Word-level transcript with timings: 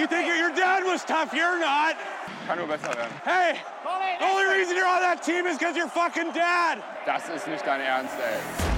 You 0.00 0.06
think 0.06 0.26
your 0.28 0.48
dad 0.54 0.82
was 0.82 1.04
tough? 1.04 1.34
You're 1.34 1.60
not. 1.60 1.94
Kann 2.46 2.56
nur 2.56 2.66
besser 2.66 2.88
werden. 2.96 3.12
Hey, 3.22 3.60
the 4.18 4.24
only 4.24 4.46
reason 4.46 4.74
you're 4.74 4.88
on 4.88 5.02
that 5.02 5.22
team 5.22 5.44
is 5.44 5.58
because 5.58 5.76
you're 5.76 5.88
fucking 5.88 6.32
dad. 6.32 6.82
Das 7.04 7.28
ist 7.28 7.46
nicht 7.46 7.66
dein 7.66 7.82
Ernst, 7.82 8.14
ey. 8.18 8.69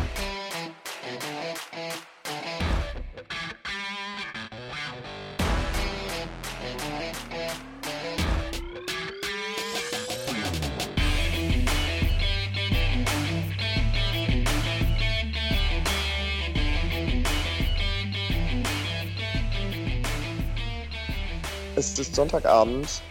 Es 21.83 21.99
ist 21.99 22.14
Sonntagabend. 22.14 23.02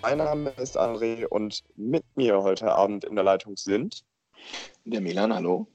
Mein 0.00 0.16
Name 0.16 0.48
ist 0.56 0.78
André 0.78 1.26
und 1.26 1.62
mit 1.76 2.02
mir 2.14 2.42
heute 2.42 2.74
Abend 2.74 3.04
in 3.04 3.14
der 3.14 3.22
Leitung 3.22 3.58
sind 3.58 4.06
Der 4.86 5.02
Milan, 5.02 5.34
hallo. 5.34 5.66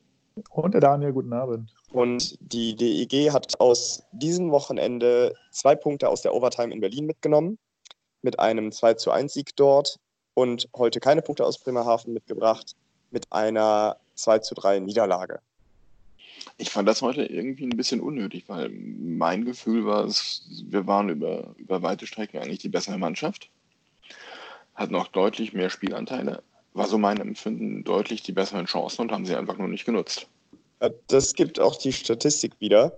Und 0.50 0.74
der 0.74 0.82
Daniel, 0.82 1.14
guten 1.14 1.32
Abend. 1.32 1.72
und 1.92 2.36
die 2.42 2.76
DEG 2.76 3.32
hat 3.32 3.60
aus 3.60 4.02
diesem 4.12 4.50
Wochenende 4.50 5.36
zwei 5.52 5.76
Punkte 5.76 6.10
aus 6.10 6.24
der 6.24 6.34
Overtime 6.34 6.74
in 6.74 6.82
Berlin 6.82 7.06
mitgenommen, 7.06 7.60
mit 8.24 8.40
einem 8.40 8.72
2 8.72 8.96
zu 8.96 9.12
1 9.12 9.32
Sieg 9.32 9.56
dort 9.56 10.00
und 10.34 10.68
heute 10.76 11.00
keine 11.00 11.22
Punkte 11.22 11.46
aus 11.46 11.60
Bremerhaven 11.60 12.12
mitgebracht, 12.12 12.76
mit 13.12 13.32
einer 13.32 13.98
2 14.16 14.40
zu 14.40 14.56
3 14.56 14.80
Niederlage. 14.80 15.42
Ich 16.58 16.70
fand 16.70 16.88
das 16.88 17.02
heute 17.02 17.24
irgendwie 17.24 17.66
ein 17.66 17.78
bisschen 17.78 18.02
unnötig, 18.02 18.46
weil 18.48 18.70
mein 18.70 19.46
Gefühl 19.46 19.86
war, 19.86 20.08
wir 20.08 20.88
waren 20.88 21.10
über, 21.10 21.54
über 21.58 21.82
weite 21.82 22.08
Strecken 22.08 22.38
eigentlich 22.40 22.60
die 22.60 22.70
bessere 22.70 22.98
Mannschaft, 22.98 23.50
hatten 24.76 24.96
auch 24.96 25.08
deutlich 25.08 25.54
mehr 25.54 25.70
Spielanteile, 25.70 26.44
war 26.74 26.88
so 26.88 26.98
mein 26.98 27.20
Empfinden 27.20 27.84
deutlich 27.84 28.24
die 28.24 28.32
besseren 28.32 28.66
Chancen 28.66 29.02
und 29.04 29.12
haben 29.12 29.26
sie 29.26 29.36
einfach 29.36 29.58
nur 29.58 29.68
nicht 29.68 29.86
genutzt. 29.86 30.28
Äh, 30.80 30.92
Das 31.08 31.34
gibt 31.34 31.60
auch 31.60 31.78
die 31.78 31.94
Statistik 31.94 32.54
wieder 32.60 32.94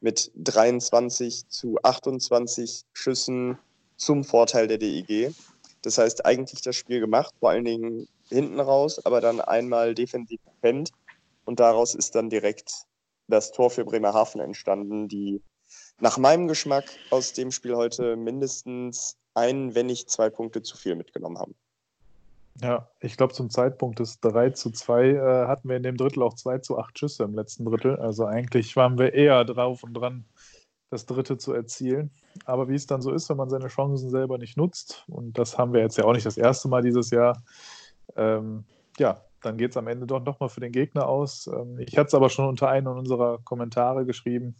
mit 0.00 0.30
23 0.36 1.48
zu 1.48 1.78
28 1.82 2.82
Schüssen 2.92 3.58
zum 3.96 4.24
Vorteil 4.24 4.68
der 4.68 4.78
DEG. 4.78 5.34
Das 5.82 5.98
heißt, 5.98 6.26
eigentlich 6.26 6.60
das 6.60 6.76
Spiel 6.76 7.00
gemacht, 7.00 7.34
vor 7.40 7.50
allen 7.50 7.64
Dingen 7.64 8.08
hinten 8.28 8.60
raus, 8.60 9.04
aber 9.04 9.20
dann 9.20 9.40
einmal 9.40 9.94
defensiv 9.94 10.40
gepennt. 10.44 10.90
Und 11.46 11.60
daraus 11.60 11.94
ist 11.94 12.14
dann 12.14 12.28
direkt 12.28 12.86
das 13.28 13.52
Tor 13.52 13.70
für 13.70 13.84
Bremerhaven 13.84 14.40
entstanden, 14.40 15.08
die 15.08 15.42
nach 16.00 16.18
meinem 16.18 16.48
Geschmack 16.48 16.84
aus 17.10 17.32
dem 17.32 17.50
Spiel 17.50 17.74
heute 17.74 18.16
mindestens 18.16 19.16
ein, 19.34 19.74
wenn 19.74 19.86
nicht 19.86 20.10
zwei 20.10 20.28
Punkte 20.28 20.62
zu 20.62 20.76
viel 20.76 20.96
mitgenommen 20.96 21.38
haben. 21.38 21.54
Ja, 22.62 22.88
ich 23.00 23.16
glaube, 23.16 23.34
zum 23.34 23.50
Zeitpunkt 23.50 23.98
des 23.98 24.20
3 24.20 24.50
zu 24.50 24.70
2 24.70 25.04
äh, 25.04 25.46
hatten 25.46 25.68
wir 25.68 25.76
in 25.76 25.82
dem 25.82 25.96
Drittel 25.96 26.22
auch 26.22 26.34
2 26.34 26.58
zu 26.58 26.78
8 26.78 26.98
Schüsse 26.98 27.24
im 27.24 27.34
letzten 27.34 27.66
Drittel. 27.66 27.96
Also 27.96 28.24
eigentlich 28.24 28.74
waren 28.76 28.98
wir 28.98 29.12
eher 29.12 29.44
drauf 29.44 29.82
und 29.82 29.92
dran, 29.94 30.24
das 30.90 31.04
dritte 31.04 31.36
zu 31.36 31.52
erzielen. 31.52 32.10
Aber 32.46 32.68
wie 32.68 32.74
es 32.74 32.86
dann 32.86 33.02
so 33.02 33.12
ist, 33.12 33.28
wenn 33.28 33.36
man 33.36 33.50
seine 33.50 33.68
Chancen 33.68 34.08
selber 34.08 34.38
nicht 34.38 34.56
nutzt, 34.56 35.04
und 35.08 35.38
das 35.38 35.58
haben 35.58 35.74
wir 35.74 35.80
jetzt 35.80 35.98
ja 35.98 36.04
auch 36.04 36.14
nicht 36.14 36.26
das 36.26 36.38
erste 36.38 36.68
Mal 36.68 36.82
dieses 36.82 37.10
Jahr, 37.10 37.42
ähm, 38.16 38.64
ja, 38.98 39.20
dann 39.46 39.56
geht 39.56 39.70
es 39.70 39.76
am 39.76 39.86
Ende 39.86 40.06
doch 40.06 40.24
nochmal 40.24 40.48
für 40.48 40.60
den 40.60 40.72
Gegner 40.72 41.08
aus. 41.08 41.46
Ähm, 41.46 41.78
ich 41.78 41.96
hatte 41.96 42.08
es 42.08 42.14
aber 42.14 42.28
schon 42.28 42.48
unter 42.48 42.68
einem 42.68 42.88
unserer 42.88 43.38
Kommentare 43.44 44.04
geschrieben. 44.04 44.56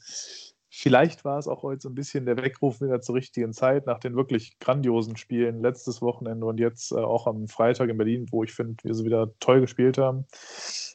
Vielleicht 0.79 1.25
war 1.25 1.39
es 1.39 1.49
auch 1.49 1.63
heute 1.63 1.83
so 1.83 1.89
ein 1.89 1.95
bisschen 1.95 2.27
der 2.27 2.37
Weckruf 2.37 2.81
wieder 2.81 3.01
zur 3.01 3.15
richtigen 3.15 3.53
Zeit 3.53 3.87
nach 3.87 3.99
den 3.99 4.15
wirklich 4.15 4.59
grandiosen 4.59 5.17
Spielen 5.17 5.61
letztes 5.61 6.03
Wochenende 6.03 6.47
und 6.47 6.61
jetzt 6.61 6.93
äh, 6.93 6.97
auch 6.97 7.27
am 7.27 7.49
Freitag 7.49 7.89
in 7.89 7.97
Berlin, 7.97 8.27
wo 8.31 8.45
ich 8.45 8.53
finde, 8.53 8.77
wir 8.85 8.95
sie 8.95 9.05
wieder 9.05 9.31
toll 9.41 9.61
gespielt 9.61 9.97
haben. 9.97 10.27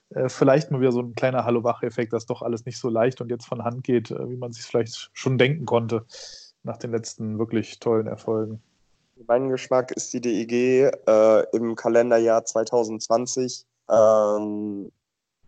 Äh, 0.10 0.30
vielleicht 0.30 0.72
mal 0.72 0.82
wieder 0.82 0.92
so 0.92 1.02
ein 1.02 1.16
kleiner 1.16 1.46
Hallo-Wach-Effekt, 1.46 2.14
dass 2.14 2.26
doch 2.26 2.42
alles 2.42 2.66
nicht 2.66 2.78
so 2.78 2.90
leicht 2.90 3.22
und 3.22 3.30
jetzt 3.30 3.46
von 3.46 3.64
Hand 3.64 3.84
geht, 3.84 4.12
äh, 4.12 4.30
wie 4.30 4.38
man 4.38 4.52
sich 4.52 4.64
vielleicht 4.64 5.10
schon 5.14 5.38
denken 5.38 5.66
konnte 5.66 6.06
nach 6.64 6.78
den 6.78 6.92
letzten 6.92 7.40
wirklich 7.40 7.80
tollen 7.80 8.08
Erfolgen. 8.08 8.62
Meinen 9.28 9.50
Geschmack 9.50 9.92
ist 9.92 10.14
die 10.14 10.22
DEG 10.22 10.92
äh, 11.08 11.44
im 11.56 11.76
Kalenderjahr 11.76 12.44
2020 12.46 13.66
ähm, 13.92 14.92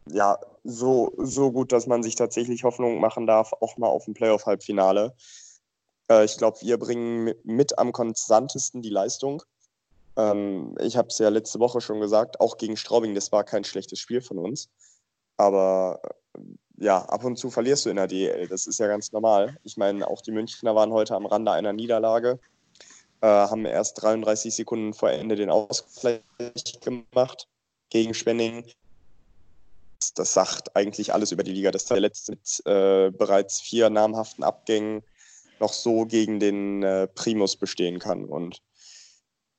ja 0.08 0.38
so, 0.64 1.14
so 1.18 1.52
gut, 1.52 1.72
dass 1.72 1.88
man 1.88 2.04
sich 2.04 2.16
tatsächlich 2.16 2.64
Hoffnung 2.64 3.00
machen 3.00 3.28
darf, 3.28 3.54
auch 3.62 3.78
mal 3.78 3.88
auf 3.88 4.08
ein 4.08 4.14
Playoff-Halbfinale. 4.14 5.16
Äh, 6.10 6.26
ich 6.26 6.38
glaube, 6.38 6.58
wir 6.62 6.78
bringen 6.78 7.34
mit, 7.44 7.78
am 7.80 7.92
konstantesten 7.92 8.82
die 8.82 8.90
Leistung. 8.90 9.44
Ähm, 10.18 10.76
ich 10.80 10.98
habe 10.98 11.08
es 11.08 11.18
ja 11.20 11.30
letzte 11.30 11.60
Woche 11.60 11.82
schon 11.82 12.00
gesagt, 12.00 12.40
auch 12.40 12.58
gegen 12.58 12.78
Straubing, 12.78 13.16
das 13.16 13.32
war 13.32 13.44
kein 13.44 13.64
schlechtes 13.64 14.00
Spiel 14.00 14.22
von 14.22 14.38
uns. 14.38 14.70
Aber 15.38 16.02
äh, 16.38 16.42
ja, 16.78 17.04
ab 17.06 17.24
und 17.24 17.38
zu 17.38 17.50
verlierst 17.50 17.86
du 17.86 17.90
in 17.90 17.96
der 17.96 18.08
DEL, 18.08 18.48
das 18.48 18.68
ist 18.68 18.80
ja 18.80 18.88
ganz 18.88 19.12
normal. 19.12 19.58
Ich 19.64 19.78
meine, 19.78 20.08
auch 20.08 20.22
die 20.22 20.32
Münchner 20.32 20.76
waren 20.76 20.92
heute 20.92 21.16
am 21.16 21.26
Rande 21.26 21.52
einer 21.52 21.74
Niederlage 21.74 22.40
äh, 23.24 23.28
haben 23.28 23.66
erst 23.66 24.02
33 24.04 24.54
Sekunden 24.54 24.94
vor 24.94 25.10
Ende 25.10 25.38
den 25.38 25.50
Ausgleich 25.50 26.22
gemacht 26.82 27.48
gegen 27.94 28.14
Spenning. 28.14 28.66
Das 30.16 30.34
sagt 30.34 30.76
eigentlich 30.76 31.14
alles 31.14 31.32
über 31.32 31.44
die 31.44 31.54
Liga, 31.54 31.72
dass 31.72 31.86
der 31.86 32.02
letzte 32.02 32.34
mit 32.34 32.62
äh, 32.66 33.12
bereits 33.12 33.62
vier 33.62 33.90
namhaften 33.90 34.44
Abgängen 34.44 35.04
noch 35.60 35.72
so 35.72 36.06
gegen 36.06 36.40
den 36.40 36.84
äh, 36.84 37.08
Primus 37.08 37.56
bestehen 37.56 38.00
kann. 38.00 38.26
Und 38.26 38.62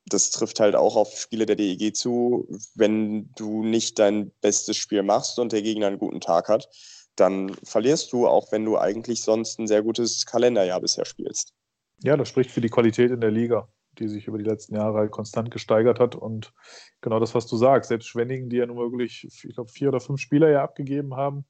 das 0.07 0.31
trifft 0.31 0.61
halt 0.61 0.75
auch 0.75 0.97
auf 0.97 1.17
Spiele 1.17 1.47
der 1.47 1.57
DEG 1.57 1.97
zu. 1.97 2.47
Wenn 2.75 3.31
du 3.37 3.65
nicht 3.65 3.99
dein 3.99 4.31
bestes 4.43 4.77
Spiel 4.77 5.03
machst 5.03 5.39
und 5.39 5.53
der 5.53 5.63
Gegner 5.63 5.87
einen 5.87 5.99
guten 5.99 6.21
Tag 6.21 6.49
hat, 6.49 6.69
dann 7.17 7.55
verlierst 7.63 8.13
du, 8.13 8.27
auch 8.27 8.53
wenn 8.53 8.65
du 8.65 8.77
eigentlich 8.77 9.23
sonst 9.23 9.59
ein 9.59 9.69
sehr 9.69 9.83
gutes 9.83 10.27
Kalenderjahr 10.27 10.81
bisher 10.81 11.05
spielst. 11.05 11.55
Ja, 12.03 12.17
das 12.17 12.29
spricht 12.29 12.51
für 12.51 12.61
die 12.61 12.69
Qualität 12.69 13.13
in 13.13 13.21
der 13.21 13.31
Liga, 13.31 13.69
die 13.99 14.09
sich 14.09 14.27
über 14.27 14.39
die 14.39 14.45
letzten 14.45 14.75
Jahre 14.75 14.99
halt 14.99 15.11
konstant 15.11 15.51
gesteigert 15.51 16.01
hat. 16.01 16.15
Und 16.15 16.53
genau 17.01 17.21
das, 17.21 17.35
was 17.35 17.47
du 17.47 17.57
sagst, 17.57 17.89
selbst 17.89 18.09
Schwenningen, 18.09 18.49
die 18.49 18.57
ja 18.57 18.67
nun 18.67 18.77
wirklich, 18.77 19.25
ich 19.25 19.55
glaube, 19.55 19.71
vier 19.71 19.89
oder 19.89 20.01
fünf 20.01 20.21
Spieler 20.21 20.51
ja 20.51 20.63
abgegeben 20.63 21.15
haben, 21.17 21.45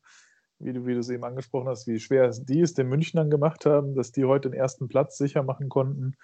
wie 0.59 0.73
du, 0.73 0.87
wie 0.87 0.95
du 0.95 1.01
es 1.01 1.09
eben 1.09 1.25
angesprochen 1.25 1.69
hast, 1.69 1.87
wie 1.87 1.99
schwer 1.99 2.31
die 2.31 2.61
es 2.61 2.75
den 2.75 2.89
Münchnern 2.89 3.31
gemacht 3.31 3.67
haben, 3.67 3.95
dass 3.95 4.13
die 4.13 4.25
heute 4.25 4.51
den 4.51 4.59
ersten 4.59 4.89
Platz 4.89 5.19
sicher 5.19 5.43
machen 5.43 5.69
konnten. 5.69 6.17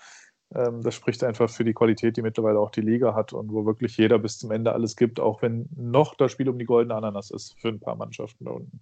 Ähm, 0.54 0.82
das 0.82 0.94
spricht 0.94 1.22
einfach 1.24 1.50
für 1.50 1.64
die 1.64 1.74
Qualität, 1.74 2.16
die 2.16 2.22
mittlerweile 2.22 2.58
auch 2.58 2.70
die 2.70 2.80
Liga 2.80 3.14
hat 3.14 3.32
und 3.32 3.52
wo 3.52 3.66
wirklich 3.66 3.96
jeder 3.96 4.18
bis 4.18 4.38
zum 4.38 4.50
Ende 4.50 4.72
alles 4.72 4.96
gibt, 4.96 5.20
auch 5.20 5.42
wenn 5.42 5.68
noch 5.76 6.14
das 6.14 6.32
Spiel 6.32 6.48
um 6.48 6.58
die 6.58 6.64
goldene 6.64 6.94
Ananas 6.94 7.30
ist 7.30 7.58
für 7.60 7.68
ein 7.68 7.80
paar 7.80 7.96
Mannschaften 7.96 8.44
da 8.44 8.52
unten. 8.52 8.80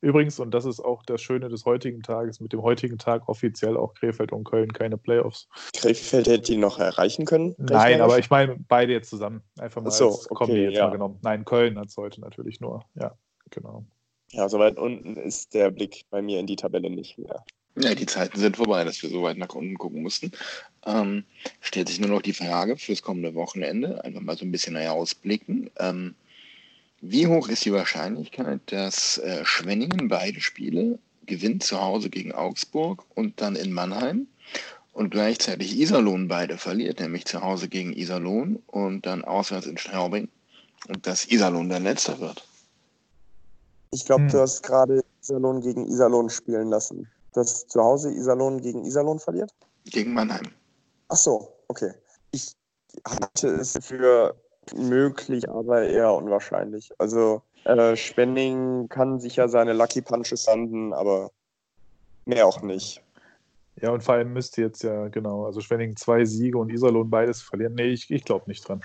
Übrigens, 0.00 0.38
und 0.38 0.52
das 0.52 0.64
ist 0.64 0.80
auch 0.80 1.02
das 1.02 1.20
Schöne 1.20 1.48
des 1.48 1.64
heutigen 1.64 2.02
Tages, 2.02 2.38
mit 2.40 2.52
dem 2.52 2.62
heutigen 2.62 2.98
Tag 2.98 3.28
offiziell 3.28 3.76
auch 3.76 3.94
Krefeld 3.94 4.32
und 4.32 4.44
Köln 4.44 4.72
keine 4.72 4.96
Playoffs. 4.96 5.48
Krefeld 5.74 6.28
hätte 6.28 6.52
ihn 6.52 6.60
noch 6.60 6.78
erreichen 6.78 7.24
können? 7.24 7.54
Nein, 7.58 8.00
aber 8.00 8.18
ich 8.18 8.30
meine 8.30 8.56
beide 8.68 8.92
jetzt 8.92 9.10
zusammen. 9.10 9.42
Einfach 9.58 9.82
mal 9.82 9.90
so, 9.90 10.10
als 10.10 10.28
Kombi 10.28 10.52
okay, 10.52 10.64
jetzt 10.64 10.76
ja. 10.76 10.86
mal 10.86 10.92
genommen. 10.92 11.18
Nein, 11.22 11.44
Köln 11.44 11.78
hat 11.78 11.88
es 11.88 11.96
heute 11.96 12.20
natürlich 12.20 12.60
nur. 12.60 12.84
Ja, 12.94 13.16
genau. 13.50 13.84
Ja, 14.30 14.48
so 14.48 14.58
weit 14.58 14.78
unten 14.78 15.16
ist 15.16 15.54
der 15.54 15.70
Blick 15.70 16.04
bei 16.10 16.22
mir 16.22 16.38
in 16.38 16.46
die 16.46 16.56
Tabelle 16.56 16.90
nicht 16.90 17.18
mehr. 17.18 17.42
Ja, 17.80 17.94
die 17.94 18.06
Zeiten 18.06 18.38
sind 18.38 18.56
vorbei, 18.56 18.84
dass 18.84 19.02
wir 19.02 19.08
so 19.08 19.22
weit 19.22 19.38
nach 19.38 19.54
unten 19.54 19.78
gucken 19.78 20.02
mussten. 20.02 20.32
Ähm, 20.86 21.24
stellt 21.60 21.88
sich 21.88 22.00
nur 22.00 22.10
noch 22.10 22.22
die 22.22 22.32
Frage 22.32 22.76
fürs 22.76 23.02
kommende 23.02 23.34
Wochenende, 23.34 24.04
einfach 24.04 24.20
mal 24.20 24.36
so 24.36 24.44
ein 24.44 24.52
bisschen 24.52 24.74
näher 24.74 24.92
ausblicken. 24.92 25.70
Ähm, 25.78 26.14
wie 27.00 27.26
hoch 27.26 27.48
ist 27.48 27.64
die 27.64 27.72
Wahrscheinlichkeit, 27.72 28.60
dass 28.66 29.18
äh, 29.18 29.44
Schwenningen 29.44 30.08
beide 30.08 30.40
Spiele 30.40 30.98
gewinnt 31.26 31.62
zu 31.62 31.80
Hause 31.80 32.10
gegen 32.10 32.32
Augsburg 32.32 33.04
und 33.14 33.40
dann 33.40 33.54
in 33.54 33.72
Mannheim 33.72 34.26
und 34.92 35.10
gleichzeitig 35.10 35.78
Iserlohn 35.78 36.26
beide 36.26 36.58
verliert, 36.58 37.00
nämlich 37.00 37.24
zu 37.26 37.40
Hause 37.40 37.68
gegen 37.68 37.92
Iserlohn 37.92 38.62
und 38.66 39.06
dann 39.06 39.24
auswärts 39.24 39.66
in 39.66 39.78
Straubing 39.78 40.28
und 40.88 41.06
dass 41.06 41.30
Iserlohn 41.30 41.68
dann 41.68 41.84
letzter 41.84 42.18
wird? 42.18 42.46
Ich 43.90 44.04
glaube, 44.04 44.24
Hm. 44.24 44.30
du 44.30 44.40
hast 44.40 44.62
gerade 44.62 45.02
Iserlohn 45.22 45.60
gegen 45.60 45.86
Iserlohn 45.86 46.28
spielen 46.28 46.68
lassen. 46.68 47.08
Dass 47.34 47.66
zu 47.68 47.80
Hause 47.80 48.10
Iserlohn 48.10 48.60
gegen 48.60 48.84
Iserlohn 48.84 49.18
verliert? 49.18 49.52
Gegen 49.84 50.12
Mannheim. 50.14 50.50
Ach 51.08 51.16
so, 51.16 51.52
okay. 51.68 51.92
Ich 52.32 52.52
halte 53.06 53.48
es 53.48 53.78
für 53.80 54.34
möglich, 54.74 55.48
aber 55.48 55.82
eher 55.82 56.12
unwahrscheinlich. 56.12 56.92
Also 56.98 57.42
äh, 57.64 57.96
Spenning 57.96 58.88
kann 58.88 59.20
sicher 59.20 59.48
seine 59.48 59.72
Lucky 59.72 60.02
Punches 60.02 60.46
landen, 60.46 60.92
aber 60.92 61.30
mehr 62.24 62.46
auch 62.46 62.62
nicht. 62.62 63.02
Ja, 63.80 63.90
und 63.90 64.02
vor 64.02 64.14
allem 64.14 64.32
müsste 64.32 64.62
jetzt 64.62 64.82
ja, 64.82 65.08
genau, 65.08 65.46
also 65.46 65.60
Schwenningen 65.60 65.96
zwei 65.96 66.24
Siege 66.24 66.58
und 66.58 66.70
Iserlohn 66.70 67.08
beides 67.08 67.42
verlieren. 67.42 67.74
Nee, 67.74 67.88
ich, 67.88 68.10
ich 68.10 68.24
glaube 68.24 68.44
nicht 68.48 68.66
dran. 68.66 68.82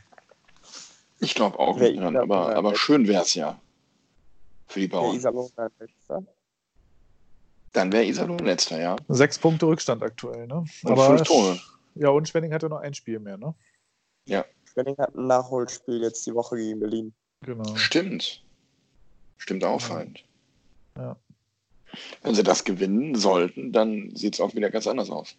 Ich 1.19 1.33
glaube 1.33 1.57
auch 1.57 1.79
Wer 1.79 1.89
nicht 1.89 2.01
dran, 2.01 2.15
aber, 2.15 2.47
dann 2.47 2.57
aber 2.57 2.75
schön 2.75 3.07
wäre 3.07 3.23
es 3.23 3.33
ja. 3.33 3.59
Für 4.67 4.79
die 4.81 4.87
Bauern. 4.87 5.15
Iserlohn 5.15 5.49
ein 5.55 5.69
letzter. 5.79 6.23
Dann 7.71 7.91
wäre 7.91 8.05
Iserlohn 8.05 8.39
letzter, 8.39 8.79
ja. 8.79 8.95
Sechs 9.07 9.39
Punkte 9.39 9.65
Rückstand 9.65 10.03
aktuell, 10.03 10.45
ne? 10.45 10.65
Und 10.83 10.99
fünf 10.99 11.23
Tore. 11.23 11.59
Ja, 11.95 12.09
und 12.09 12.27
Schwenning 12.27 12.53
hatte 12.53 12.69
noch 12.69 12.79
ein 12.79 12.93
Spiel 12.93 13.19
mehr, 13.19 13.37
ne? 13.37 13.55
Schwenning 14.73 14.97
hat 14.97 15.15
ein 15.15 15.27
Nachholspiel 15.27 16.01
jetzt 16.01 16.25
die 16.25 16.33
Woche 16.33 16.55
gegen 16.57 16.79
Berlin. 16.79 17.13
Genau. 17.41 17.75
Stimmt. 17.75 18.43
Stimmt 19.37 19.63
auffallend. 19.63 20.23
Ja. 20.97 21.15
Wenn 22.23 22.33
sie 22.35 22.43
das 22.43 22.63
gewinnen 22.63 23.15
sollten, 23.15 23.71
dann 23.71 24.15
sieht 24.15 24.35
es 24.35 24.41
auch 24.41 24.55
wieder 24.55 24.69
ganz 24.71 24.87
anders 24.87 25.09
aus. 25.09 25.35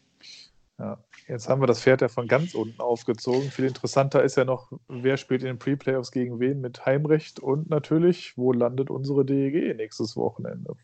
Ja. 0.79 0.99
Jetzt 1.27 1.49
haben 1.49 1.63
wir 1.63 1.67
das 1.67 1.81
Pferd 1.81 2.01
ja 2.03 2.09
von 2.09 2.29
ganz 2.29 2.55
unten 2.55 2.81
aufgezogen. 2.81 3.51
Viel 3.51 3.65
interessanter 3.65 4.23
ist 4.23 4.37
ja 4.37 4.45
noch, 4.45 4.73
wer 4.89 5.17
spielt 5.17 5.43
in 5.43 5.47
den 5.47 5.59
Pre-Playoffs 5.59 6.11
gegen 6.11 6.39
wen 6.41 6.61
mit 6.61 6.85
Heimrecht 6.85 7.41
und 7.41 7.71
natürlich, 7.71 8.37
wo 8.37 8.53
landet 8.53 8.91
unsere 8.91 9.25
DEG 9.25 9.75
nächstes 9.77 10.17
Wochenende? 10.17 10.75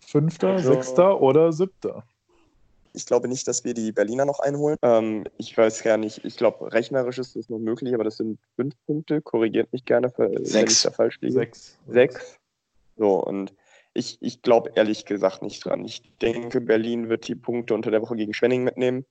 Fünfter, 0.00 0.50
Also- 0.52 0.72
Sechster 0.72 1.20
oder 1.20 1.52
Siebter? 1.52 2.06
Ich 2.94 3.06
glaube 3.06 3.28
nicht, 3.28 3.46
dass 3.48 3.64
wir 3.64 3.74
die 3.74 3.92
Berliner 3.92 4.24
noch 4.24 4.38
einholen. 4.38 4.76
Ähm, 4.82 5.24
ich 5.36 5.56
weiß 5.56 5.82
gar 5.82 5.96
nicht, 5.96 6.24
ich 6.24 6.36
glaube, 6.36 6.72
rechnerisch 6.72 7.18
ist 7.18 7.36
das 7.36 7.48
noch 7.48 7.58
möglich, 7.58 7.92
aber 7.92 8.04
das 8.04 8.16
sind 8.18 8.38
fünf 8.56 8.74
Punkte. 8.86 9.20
Korrigiert 9.20 9.72
mich 9.72 9.84
gerne, 9.84 10.10
für, 10.10 10.30
wenn 10.30 10.66
ich 10.66 10.82
da 10.82 10.90
falsch 10.90 11.20
liege. 11.20 11.34
Sechs. 11.34 11.76
Sechs. 11.88 12.38
So, 12.96 13.16
und 13.16 13.52
ich, 13.94 14.18
ich 14.20 14.42
glaube 14.42 14.72
ehrlich 14.74 15.06
gesagt 15.06 15.42
nicht 15.42 15.64
dran. 15.64 15.84
Ich 15.84 16.02
denke, 16.22 16.60
Berlin 16.60 17.08
wird 17.08 17.26
die 17.26 17.34
Punkte 17.34 17.74
unter 17.74 17.90
der 17.90 18.00
Woche 18.00 18.16
gegen 18.16 18.32
Schwenning 18.32 18.64
mitnehmen. 18.64 19.04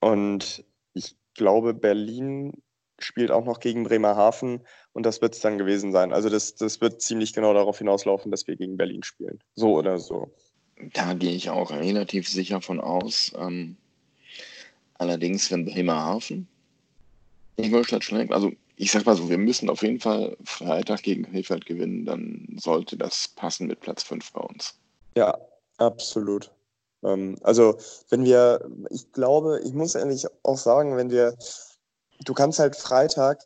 Und 0.00 0.64
ich 0.94 1.16
glaube, 1.34 1.74
Berlin 1.74 2.52
spielt 2.98 3.30
auch 3.30 3.44
noch 3.44 3.60
gegen 3.60 3.84
Bremerhaven 3.84 4.62
und 4.92 5.04
das 5.04 5.20
wird 5.20 5.34
es 5.34 5.40
dann 5.40 5.58
gewesen 5.58 5.92
sein. 5.92 6.12
Also 6.12 6.30
das, 6.30 6.54
das 6.54 6.80
wird 6.80 7.02
ziemlich 7.02 7.34
genau 7.34 7.52
darauf 7.52 7.78
hinauslaufen, 7.78 8.30
dass 8.30 8.46
wir 8.46 8.56
gegen 8.56 8.76
Berlin 8.76 9.02
spielen. 9.02 9.38
So 9.54 9.74
oder 9.74 9.98
so. 9.98 10.30
Da 10.94 11.14
gehe 11.14 11.32
ich 11.32 11.50
auch 11.50 11.70
relativ 11.70 12.28
sicher 12.28 12.60
von 12.60 12.80
aus. 12.80 13.32
Ähm, 13.38 13.76
allerdings, 14.94 15.50
wenn 15.50 15.64
Bremerhaven 15.64 16.46
Ingolstadt 17.56 18.04
schlägt, 18.04 18.32
also 18.32 18.52
ich 18.76 18.92
sag 18.92 19.06
mal 19.06 19.16
so, 19.16 19.30
wir 19.30 19.38
müssen 19.38 19.70
auf 19.70 19.82
jeden 19.82 20.00
Fall 20.00 20.36
Freitag 20.44 21.02
gegen 21.02 21.24
Krefeld 21.24 21.64
gewinnen, 21.64 22.04
dann 22.04 22.46
sollte 22.60 22.96
das 22.96 23.28
passen 23.28 23.66
mit 23.68 23.80
Platz 23.80 24.02
5 24.02 24.32
bei 24.32 24.40
uns. 24.42 24.78
Ja, 25.16 25.38
absolut. 25.78 26.50
Ähm, 27.02 27.38
also, 27.42 27.78
wenn 28.10 28.24
wir, 28.24 28.68
ich 28.90 29.10
glaube, 29.12 29.60
ich 29.64 29.72
muss 29.72 29.94
ehrlich 29.94 30.26
auch 30.42 30.58
sagen, 30.58 30.96
wenn 30.96 31.10
wir, 31.10 31.36
du 32.24 32.34
kannst 32.34 32.58
halt 32.58 32.76
Freitag 32.76 33.42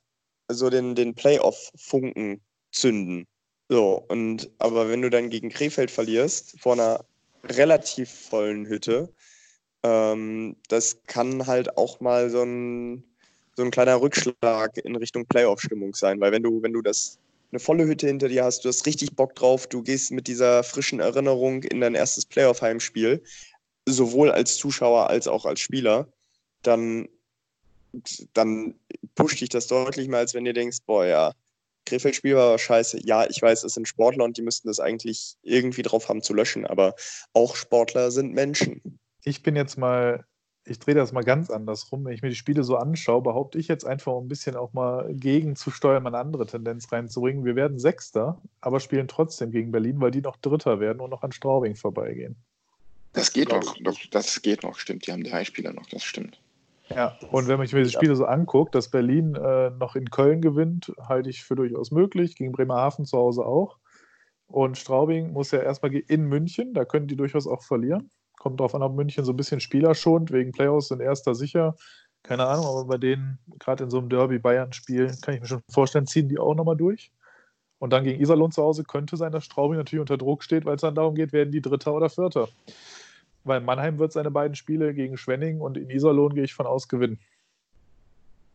so 0.49 0.69
den, 0.69 0.97
den 0.97 1.15
Playoff-Funken 1.15 2.41
zünden. 2.73 3.27
So, 3.69 4.05
und 4.09 4.51
aber 4.59 4.89
wenn 4.89 5.03
du 5.03 5.11
dann 5.11 5.31
gegen 5.31 5.49
Krefeld 5.49 5.93
verlierst, 5.93 6.59
vor 6.59 6.73
einer 6.73 7.05
relativ 7.45 8.11
vollen 8.11 8.67
Hütte, 8.67 9.13
ähm, 9.83 10.57
das 10.69 11.03
kann 11.07 11.47
halt 11.47 11.77
auch 11.77 12.01
mal 12.01 12.31
so 12.31 12.43
ein, 12.43 13.05
so 13.57 13.63
ein 13.63 13.71
kleiner 13.71 14.01
Rückschlag 14.01 14.77
in 14.79 14.97
Richtung 14.97 15.27
Playoff-Stimmung 15.27 15.95
sein, 15.95 16.21
weil 16.21 16.33
wenn 16.33 16.43
du, 16.43 16.63
wenn 16.63 16.73
du 16.73 16.83
das 16.83 17.19
eine 17.51 17.61
volle 17.61 17.87
Hütte 17.87 18.07
hinter 18.07 18.29
dir 18.29 18.45
hast, 18.45 18.65
du 18.65 18.69
hast 18.69 18.87
richtig 18.87 19.17
Bock 19.17 19.35
drauf, 19.35 19.67
du 19.67 19.83
gehst 19.83 20.13
mit 20.13 20.29
dieser 20.29 20.63
frischen 20.63 21.01
Erinnerung 21.01 21.63
in 21.65 21.81
dein 21.81 21.95
erstes 21.95 22.27
Playoff-Heimspiel, 22.27 23.23
sowohl 23.87 24.31
als 24.31 24.57
Zuschauer 24.57 25.09
als 25.09 25.27
auch 25.27 25.47
als 25.47 25.61
Spieler, 25.61 26.07
dann, 26.63 27.09
dann 28.35 28.75
pusht 29.15 29.41
dich 29.41 29.49
das 29.49 29.67
deutlich 29.67 30.09
mehr, 30.09 30.21
als 30.21 30.35
wenn 30.35 30.45
du 30.45 30.53
denkst, 30.53 30.79
boah, 30.87 31.07
ja, 31.07 31.33
Krefeld-Spiel 31.87 32.37
war 32.37 32.59
scheiße. 32.59 33.01
Ja, 33.05 33.27
ich 33.29 33.41
weiß, 33.41 33.65
es 33.65 33.75
sind 33.75 33.89
Sportler 33.89 34.25
und 34.25 34.37
die 34.37 34.43
müssten 34.43 34.69
das 34.69 34.81
eigentlich 34.81 35.37
irgendwie 35.43 35.83
drauf 35.83 36.09
haben 36.09 36.23
zu 36.23 36.35
löschen, 36.35 36.67
aber 36.67 36.95
auch 37.33 37.57
Sportler 37.57 38.11
sind 38.11 38.33
Menschen. 38.33 38.99
Ich 39.23 39.43
bin 39.43 39.57
jetzt 39.57 39.77
mal, 39.77 40.25
ich 40.65 40.79
drehe 40.79 40.95
das 40.95 41.13
mal 41.13 41.25
ganz 41.25 41.51
andersrum. 41.51 42.05
Wenn 42.05 42.15
ich 42.15 42.23
mir 42.23 42.29
die 42.29 42.37
Spiele 42.37 42.63
so 42.63 42.77
anschaue, 42.77 43.23
behaupte 43.23 43.59
ich 43.59 43.69
jetzt 43.69 43.85
einfach, 43.85 44.13
um 44.13 44.27
ein 44.27 44.29
bisschen 44.29 44.57
auch 44.57 44.73
mal 44.73 45.13
gegenzusteuern, 45.15 46.03
mal 46.03 46.11
eine 46.11 46.19
andere 46.19 46.47
Tendenz 46.47 46.91
reinzubringen. 46.93 47.45
Wir 47.45 47.57
werden 47.57 47.79
Sechster, 47.79 48.41
aber 48.61 48.81
spielen 48.81 49.09
trotzdem 49.09 49.51
gegen 49.51 49.73
Berlin, 49.73 50.01
weil 50.01 50.11
die 50.11 50.23
noch 50.23 50.37
Dritter 50.37 50.81
werden 50.81 51.01
und 51.01 51.11
noch 51.11 51.23
an 51.23 51.33
Straubing 51.33 51.77
vorbeigehen. 51.77 52.37
Das 53.13 53.33
geht 53.33 53.51
noch, 53.51 53.77
doch, 53.81 53.99
das 54.11 54.41
geht 54.41 54.63
noch, 54.63 54.79
stimmt. 54.79 55.07
Die 55.07 55.13
haben 55.13 55.25
drei 55.25 55.45
Spieler 55.45 55.73
noch, 55.73 55.87
das 55.87 56.05
stimmt. 56.05 56.40
Ja, 56.95 57.17
und 57.31 57.47
wenn 57.47 57.59
man 57.59 57.67
sich 57.67 57.75
mir 57.75 57.85
die 57.85 57.91
Spiele 57.91 58.17
so 58.17 58.25
anguckt, 58.25 58.75
dass 58.75 58.91
Berlin 58.91 59.37
äh, 59.37 59.71
noch 59.71 59.95
in 59.95 60.11
Köln 60.11 60.41
gewinnt, 60.41 60.93
halte 61.01 61.31
ich 61.31 61.45
für 61.45 61.55
durchaus 61.55 61.93
möglich, 61.93 62.35
gegen 62.35 62.53
Bremerhaven 62.53 63.05
zu 63.05 63.17
Hause 63.17 63.47
auch. 63.47 63.79
Und 64.47 64.77
Straubing 64.77 65.33
muss 65.33 65.53
ja 65.53 65.61
erstmal 65.61 65.95
in 65.95 66.25
München, 66.25 66.75
da 66.75 66.85
können 66.85 67.07
die 67.07 67.17
durchaus 67.17 67.47
auch 67.47 67.63
verlieren. 67.63 68.11
Kommt 68.39 68.59
darauf 68.59 68.75
an, 68.75 68.83
ob 68.83 68.97
München 68.97 69.25
so 69.25 69.33
ein 69.33 69.37
bisschen 69.37 69.61
Spieler 69.61 69.95
schont, 69.95 70.33
wegen 70.33 70.51
Playoffs 70.51 70.89
sind 70.89 71.01
erster 71.01 71.37
sicher. 71.37 71.77
Keine 72.25 72.47
Ahnung, 72.47 72.67
aber 72.67 72.85
bei 72.85 72.99
denen, 72.99 73.39
gerade 73.61 73.85
in 73.85 73.91
so 73.91 73.99
einem 73.99 74.09
Derby-Bayern-Spiel, 74.09 75.13
kann 75.23 75.35
ich 75.35 75.41
mir 75.41 75.47
schon 75.47 75.63
vorstellen, 75.71 76.07
ziehen 76.07 76.29
die 76.29 76.39
auch 76.39 76.55
nochmal 76.55 76.77
durch. 76.77 77.13
Und 77.79 77.93
dann 77.93 78.05
gegen 78.05 78.21
Iserlohn 78.21 78.51
zu 78.51 78.63
Hause 78.63 78.85
könnte 78.85 79.17
sein, 79.17 79.33
dass 79.33 79.45
Straubing 79.45 79.79
natürlich 79.79 80.01
unter 80.01 80.19
Druck 80.19 80.43
steht, 80.43 80.65
weil 80.67 80.75
es 80.75 80.83
dann 80.83 80.95
darum 80.95 81.15
geht, 81.15 81.33
werden 81.33 81.51
die 81.51 81.63
Dritter 81.63 81.95
oder 81.95 82.11
Vierter. 82.11 82.49
Weil 83.45 83.61
Mannheim 83.61 83.99
wird 83.99 84.13
seine 84.13 84.31
beiden 84.31 84.55
Spiele 84.55 84.93
gegen 84.95 85.17
Schwenning 85.17 85.61
und 85.61 85.77
in 85.77 85.89
Iserlohn 85.91 86.35
gehe 86.35 86.45
ich 86.45 86.55
von 86.55 86.67
aus 86.67 86.89
gewinnen. 86.89 87.19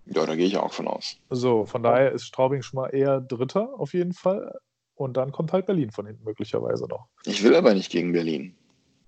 Ja, 0.05 0.25
da 0.25 0.35
gehe 0.35 0.45
ich 0.45 0.57
auch 0.57 0.71
von 0.73 0.87
aus. 0.87 1.17
So, 1.31 1.65
von 1.65 1.81
daher 1.81 2.11
ist 2.11 2.25
Straubing 2.25 2.61
schon 2.61 2.79
mal 2.81 2.89
eher 2.89 3.19
Dritter 3.21 3.73
auf 3.79 3.93
jeden 3.93 4.13
Fall. 4.13 4.59
Und 4.93 5.17
dann 5.17 5.31
kommt 5.31 5.51
halt 5.51 5.65
Berlin 5.65 5.91
von 5.91 6.05
hinten 6.05 6.23
möglicherweise 6.23 6.85
noch. 6.87 7.07
Ich 7.25 7.43
will 7.43 7.55
aber 7.55 7.73
nicht 7.73 7.91
gegen 7.91 8.13
Berlin. 8.13 8.55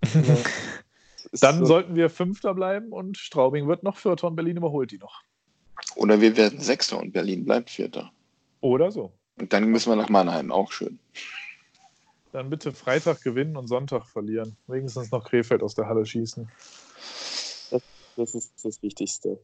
Dann 1.41 1.59
so- 1.59 1.65
sollten 1.65 1.95
wir 1.95 2.09
Fünfter 2.09 2.53
bleiben 2.53 2.91
und 2.91 3.18
Straubing 3.18 3.68
wird 3.68 3.83
noch 3.83 3.97
Vierter 3.97 4.27
und 4.27 4.35
Berlin 4.35 4.57
überholt 4.57 4.91
die 4.91 4.97
noch. 4.97 5.21
Oder 5.95 6.19
wir 6.21 6.35
werden 6.35 6.59
Sechster 6.59 6.97
und 7.00 7.12
Berlin 7.12 7.45
bleibt 7.45 7.69
Vierter. 7.69 8.12
Oder 8.62 8.91
so. 8.91 9.13
Und 9.39 9.53
dann 9.53 9.65
müssen 9.69 9.91
wir 9.91 9.95
nach 9.95 10.09
Mannheim, 10.09 10.51
auch 10.51 10.71
schön. 10.71 11.00
Dann 12.38 12.51
bitte 12.51 12.72
Freitag 12.72 13.24
gewinnen 13.24 13.57
und 13.57 13.66
Sonntag 13.66 14.06
verlieren. 14.06 14.56
Wenigstens 14.68 15.10
noch 15.10 15.24
Krefeld 15.24 15.63
aus 15.63 15.74
der 15.74 15.88
Halle 15.88 16.06
schießen. 16.06 16.48
Das 18.16 18.36
ist 18.36 18.63
das 18.63 18.84
Wichtigste. 18.84 19.39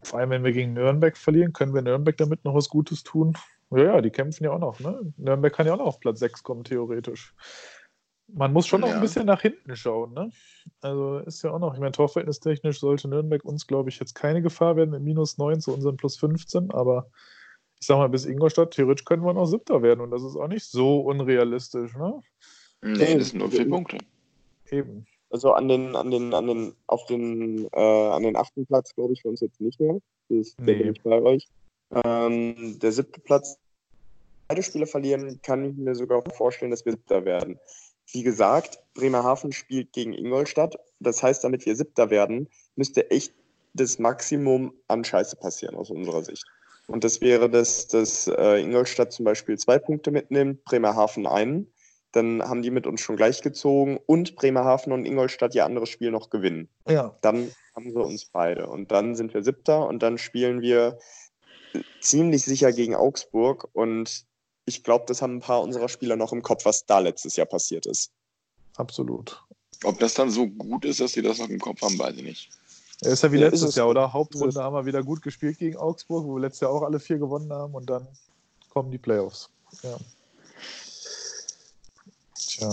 Vor 0.00 0.20
allem, 0.20 0.30
wenn 0.30 0.44
wir 0.44 0.52
gegen 0.52 0.72
Nürnberg 0.72 1.18
verlieren, 1.18 1.52
können 1.52 1.74
wir 1.74 1.82
Nürnberg 1.82 2.16
damit 2.16 2.42
noch 2.46 2.54
was 2.54 2.70
Gutes 2.70 3.02
tun. 3.02 3.36
Ja, 3.70 3.82
ja, 3.82 4.00
die 4.00 4.08
kämpfen 4.08 4.44
ja 4.44 4.52
auch 4.52 4.58
noch. 4.58 4.80
Ne? 4.80 5.12
Nürnberg 5.18 5.52
kann 5.52 5.66
ja 5.66 5.74
auch 5.74 5.78
noch 5.78 5.84
auf 5.84 6.00
Platz 6.00 6.18
6 6.20 6.42
kommen, 6.42 6.64
theoretisch. 6.64 7.34
Man 8.26 8.54
muss 8.54 8.66
schon 8.66 8.80
noch 8.80 8.88
Ja. 8.88 8.94
ein 8.94 9.02
bisschen 9.02 9.26
nach 9.26 9.42
hinten 9.42 9.76
schauen. 9.76 10.14
Ne? 10.14 10.30
Also 10.80 11.18
ist 11.18 11.42
ja 11.42 11.50
auch 11.50 11.58
noch, 11.58 11.74
ich 11.74 11.80
meine, 11.80 11.92
torverhältnistechnisch 11.92 12.80
sollte 12.80 13.06
Nürnberg 13.08 13.44
uns, 13.44 13.66
glaube 13.66 13.90
ich, 13.90 14.00
jetzt 14.00 14.14
keine 14.14 14.40
Gefahr 14.40 14.76
werden 14.76 14.92
mit 14.92 15.02
minus 15.02 15.36
9 15.36 15.60
zu 15.60 15.74
unseren 15.74 15.98
plus 15.98 16.16
15. 16.16 16.70
Aber 16.70 17.10
ich 17.80 17.86
sag 17.86 17.96
mal, 17.96 18.08
bis 18.08 18.26
Ingolstadt, 18.26 18.72
theoretisch 18.72 19.04
können 19.06 19.24
wir 19.24 19.32
noch 19.32 19.46
Siebter 19.46 19.82
werden. 19.82 20.00
Und 20.00 20.10
das 20.10 20.22
ist 20.22 20.36
auch 20.36 20.48
nicht 20.48 20.64
so 20.64 21.00
unrealistisch. 21.00 21.94
Ne? 21.96 22.20
Nee, 22.82 23.16
das 23.16 23.30
sind 23.30 23.38
nur 23.38 23.50
vier 23.50 23.68
Punkte. 23.68 23.98
Eben. 24.70 25.06
Also 25.30 25.52
an 25.52 25.68
den, 25.68 25.96
an 25.96 26.10
den, 26.10 26.34
an 26.34 26.46
den, 26.46 26.74
auf 26.88 27.06
den, 27.06 27.68
äh, 27.72 27.80
an 27.80 28.22
den 28.22 28.36
achten 28.36 28.66
Platz 28.66 28.94
glaube 28.94 29.14
ich 29.14 29.22
für 29.22 29.28
uns 29.28 29.40
jetzt 29.40 29.60
nicht 29.60 29.80
mehr. 29.80 29.98
Das 30.28 30.54
da 30.56 30.64
Nee. 30.64 30.74
bin 30.74 30.92
ich 30.92 31.02
bei 31.02 31.22
euch. 31.22 31.48
Ähm, 32.04 32.78
der 32.78 32.92
siebte 32.92 33.20
Platz, 33.20 33.58
beide 34.48 34.62
Spiele 34.62 34.86
verlieren, 34.86 35.40
kann 35.42 35.64
ich 35.64 35.76
mir 35.76 35.94
sogar 35.94 36.22
vorstellen, 36.32 36.70
dass 36.70 36.84
wir 36.84 36.92
siebter 36.92 37.24
werden. 37.24 37.58
Wie 38.12 38.22
gesagt, 38.22 38.80
Bremerhaven 38.94 39.52
spielt 39.52 39.92
gegen 39.92 40.12
Ingolstadt. 40.12 40.76
Das 40.98 41.22
heißt, 41.22 41.44
damit 41.44 41.64
wir 41.64 41.76
siebter 41.76 42.10
werden, 42.10 42.48
müsste 42.76 43.10
echt 43.10 43.32
das 43.74 43.98
Maximum 43.98 44.74
an 44.88 45.04
Scheiße 45.04 45.36
passieren 45.36 45.76
aus 45.76 45.90
unserer 45.90 46.22
Sicht. 46.22 46.44
Und 46.90 47.04
das 47.04 47.20
wäre, 47.20 47.48
dass, 47.48 47.86
dass 47.86 48.26
äh, 48.26 48.60
Ingolstadt 48.60 49.12
zum 49.12 49.24
Beispiel 49.24 49.56
zwei 49.58 49.78
Punkte 49.78 50.10
mitnimmt, 50.10 50.64
Bremerhaven 50.64 51.26
einen. 51.26 51.72
Dann 52.12 52.42
haben 52.42 52.62
die 52.62 52.72
mit 52.72 52.88
uns 52.88 53.00
schon 53.00 53.16
gleichgezogen 53.16 53.98
und 54.06 54.34
Bremerhaven 54.34 54.92
und 54.92 55.04
Ingolstadt 55.04 55.54
ihr 55.54 55.64
anderes 55.64 55.88
Spiel 55.88 56.10
noch 56.10 56.30
gewinnen. 56.30 56.68
Ja. 56.88 57.16
Dann 57.20 57.52
haben 57.76 57.94
wir 57.94 58.04
uns 58.04 58.24
beide. 58.24 58.66
Und 58.66 58.90
dann 58.90 59.14
sind 59.14 59.32
wir 59.32 59.44
Siebter 59.44 59.86
und 59.86 60.02
dann 60.02 60.18
spielen 60.18 60.60
wir 60.60 60.98
ziemlich 62.00 62.44
sicher 62.44 62.72
gegen 62.72 62.96
Augsburg. 62.96 63.68
Und 63.72 64.26
ich 64.64 64.82
glaube, 64.82 65.04
das 65.06 65.22
haben 65.22 65.36
ein 65.36 65.40
paar 65.40 65.62
unserer 65.62 65.88
Spieler 65.88 66.16
noch 66.16 66.32
im 66.32 66.42
Kopf, 66.42 66.64
was 66.64 66.86
da 66.86 66.98
letztes 66.98 67.36
Jahr 67.36 67.46
passiert 67.46 67.86
ist. 67.86 68.10
Absolut. 68.76 69.40
Ob 69.84 69.98
das 70.00 70.14
dann 70.14 70.30
so 70.30 70.48
gut 70.48 70.84
ist, 70.84 70.98
dass 70.98 71.12
sie 71.12 71.22
das 71.22 71.38
noch 71.38 71.48
im 71.48 71.60
Kopf 71.60 71.80
haben, 71.82 71.98
weiß 71.98 72.16
ich 72.16 72.24
nicht. 72.24 72.50
Er 73.02 73.12
ist 73.12 73.22
ja 73.22 73.32
wie 73.32 73.38
Ja, 73.38 73.48
letztes 73.48 73.70
es. 73.70 73.74
Jahr, 73.76 73.88
oder? 73.88 74.12
Hauptrunde 74.12 74.62
haben 74.62 74.74
wir 74.74 74.84
wieder 74.86 75.02
gut 75.02 75.22
gespielt 75.22 75.58
gegen 75.58 75.76
Augsburg, 75.76 76.24
wo 76.26 76.34
wir 76.36 76.40
letztes 76.40 76.60
Jahr 76.60 76.70
auch 76.70 76.82
alle 76.82 77.00
vier 77.00 77.18
gewonnen 77.18 77.52
haben 77.52 77.74
und 77.74 77.88
dann 77.88 78.06
kommen 78.68 78.90
die 78.90 78.98
Playoffs. 78.98 79.48
Ja. 79.82 79.96
Tja. 82.36 82.70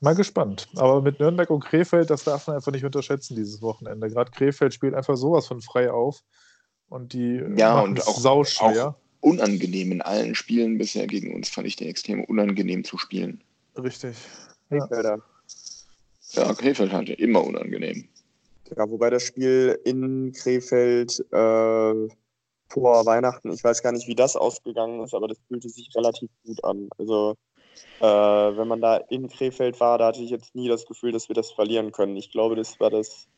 Mal 0.00 0.14
gespannt. 0.14 0.68
Aber 0.76 1.00
mit 1.02 1.20
Nürnberg 1.20 1.48
und 1.50 1.64
Krefeld, 1.64 2.10
das 2.10 2.24
darf 2.24 2.46
man 2.46 2.56
einfach 2.56 2.72
nicht 2.72 2.84
unterschätzen 2.84 3.34
dieses 3.36 3.62
Wochenende. 3.62 4.08
Gerade 4.10 4.30
Krefeld 4.30 4.74
spielt 4.74 4.94
einfach 4.94 5.16
sowas 5.16 5.46
von 5.46 5.62
frei 5.62 5.90
auf. 5.90 6.22
Und 6.88 7.12
die 7.14 7.42
Ja, 7.56 7.74
machen 7.74 7.90
und 7.90 8.06
auch- 8.06 8.18
sauschwer. 8.20 8.94
Unangenehm 9.20 9.90
in 9.90 10.02
allen 10.02 10.34
Spielen 10.36 10.78
bisher 10.78 11.06
gegen 11.08 11.34
uns 11.34 11.48
fand 11.48 11.66
ich 11.66 11.74
die 11.74 11.88
extrem 11.88 12.22
unangenehm 12.24 12.84
zu 12.84 12.96
spielen. 12.98 13.42
Richtig. 13.76 14.16
Ja. 14.70 14.78
Krefelder. 14.86 15.18
Ja, 16.32 16.54
Krefeld 16.54 16.92
hatte 16.92 17.12
immer 17.14 17.42
unangenehm. 17.42 18.06
Ja, 18.76 18.90
wobei 18.90 19.10
das 19.10 19.22
Spiel 19.22 19.78
in 19.84 20.32
Krefeld 20.32 21.20
äh, 21.32 22.08
vor 22.68 23.06
Weihnachten, 23.06 23.52
ich 23.52 23.62
weiß 23.62 23.82
gar 23.82 23.92
nicht, 23.92 24.08
wie 24.08 24.14
das 24.14 24.36
ausgegangen 24.36 25.02
ist, 25.04 25.14
aber 25.14 25.28
das 25.28 25.38
fühlte 25.48 25.68
sich 25.68 25.90
relativ 25.94 26.30
gut 26.44 26.64
an. 26.64 26.88
Also 26.98 27.36
äh, 28.00 28.04
wenn 28.04 28.68
man 28.68 28.80
da 28.80 28.96
in 28.96 29.28
Krefeld 29.28 29.78
war, 29.80 29.98
da 29.98 30.06
hatte 30.08 30.22
ich 30.22 30.30
jetzt 30.30 30.54
nie 30.54 30.68
das 30.68 30.86
Gefühl, 30.86 31.12
dass 31.12 31.28
wir 31.28 31.34
das 31.34 31.50
verlieren 31.52 31.92
können. 31.92 32.16
Ich 32.16 32.30
glaube, 32.30 32.56
das 32.56 32.80
war 32.80 32.90
das, 32.90 33.28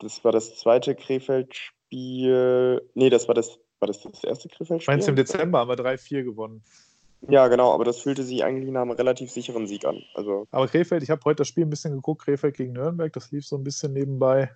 das 0.00 0.22
war 0.24 0.32
das 0.32 0.56
zweite 0.56 0.94
Krefeld-Spiel. 0.94 2.82
Nee, 2.94 3.10
das 3.10 3.28
war 3.28 3.34
das, 3.34 3.58
war 3.80 3.88
das 3.88 4.02
das 4.02 4.24
erste 4.24 4.48
Krefeld-Spiel? 4.48 4.92
Meinst 4.92 5.08
du, 5.08 5.12
im 5.12 5.16
Dezember 5.16 5.60
haben 5.60 5.68
wir 5.68 5.76
3-4 5.76 6.24
gewonnen? 6.24 6.62
Ja, 7.28 7.48
genau, 7.48 7.72
aber 7.72 7.84
das 7.84 8.00
fühlte 8.00 8.22
sich 8.22 8.44
eigentlich 8.44 8.70
nach 8.70 8.82
einem 8.82 8.92
relativ 8.92 9.30
sicheren 9.30 9.66
Sieg 9.66 9.84
an. 9.84 10.02
Also, 10.14 10.46
Aber 10.50 10.68
Krefeld, 10.68 11.02
ich 11.02 11.10
habe 11.10 11.22
heute 11.24 11.38
das 11.38 11.48
Spiel 11.48 11.64
ein 11.64 11.70
bisschen 11.70 11.94
geguckt, 11.94 12.22
Krefeld 12.22 12.56
gegen 12.56 12.72
Nürnberg, 12.72 13.12
das 13.12 13.32
lief 13.32 13.46
so 13.46 13.56
ein 13.56 13.64
bisschen 13.64 13.92
nebenbei. 13.92 14.50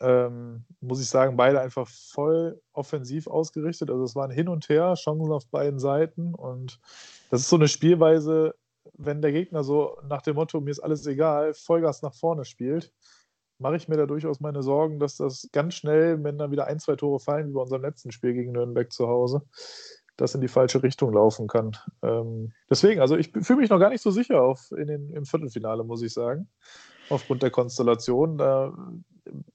Ähm, 0.00 0.64
muss 0.80 1.00
ich 1.00 1.08
sagen, 1.08 1.36
beide 1.36 1.60
einfach 1.60 1.88
voll 1.88 2.60
offensiv 2.72 3.28
ausgerichtet. 3.28 3.90
Also 3.90 4.02
es 4.04 4.14
waren 4.14 4.30
hin 4.30 4.48
und 4.48 4.68
her, 4.68 4.94
Chancen 4.94 5.32
auf 5.32 5.46
beiden 5.48 5.78
Seiten. 5.78 6.34
Und 6.34 6.80
das 7.30 7.42
ist 7.42 7.48
so 7.48 7.56
eine 7.56 7.68
Spielweise, 7.68 8.54
wenn 8.94 9.22
der 9.22 9.32
Gegner 9.32 9.64
so 9.64 9.96
nach 10.08 10.22
dem 10.22 10.34
Motto, 10.34 10.60
mir 10.60 10.70
ist 10.70 10.80
alles 10.80 11.06
egal, 11.06 11.54
Vollgas 11.54 12.02
nach 12.02 12.14
vorne 12.14 12.44
spielt, 12.44 12.92
mache 13.58 13.76
ich 13.76 13.88
mir 13.88 13.96
da 13.96 14.06
durchaus 14.06 14.40
meine 14.40 14.62
Sorgen, 14.62 14.98
dass 14.98 15.16
das 15.16 15.48
ganz 15.52 15.74
schnell, 15.74 16.22
wenn 16.22 16.36
dann 16.36 16.50
wieder 16.50 16.66
ein, 16.66 16.78
zwei 16.78 16.96
Tore 16.96 17.20
fallen, 17.20 17.48
wie 17.48 17.52
bei 17.52 17.62
unserem 17.62 17.82
letzten 17.82 18.12
Spiel 18.12 18.34
gegen 18.34 18.52
Nürnberg 18.52 18.92
zu 18.92 19.08
Hause, 19.08 19.42
das 20.16 20.34
in 20.34 20.40
die 20.40 20.48
falsche 20.48 20.82
Richtung 20.82 21.12
laufen 21.12 21.46
kann. 21.46 21.76
Ähm, 22.02 22.52
deswegen, 22.70 23.00
also 23.00 23.16
ich 23.16 23.30
fühle 23.32 23.60
mich 23.60 23.70
noch 23.70 23.78
gar 23.78 23.90
nicht 23.90 24.02
so 24.02 24.10
sicher 24.10 24.42
auf 24.42 24.72
in 24.72 24.86
den, 24.86 25.10
im 25.10 25.26
Viertelfinale, 25.26 25.84
muss 25.84 26.02
ich 26.02 26.12
sagen, 26.12 26.48
aufgrund 27.10 27.42
der 27.42 27.50
Konstellation. 27.50 28.38
Da, 28.38 28.72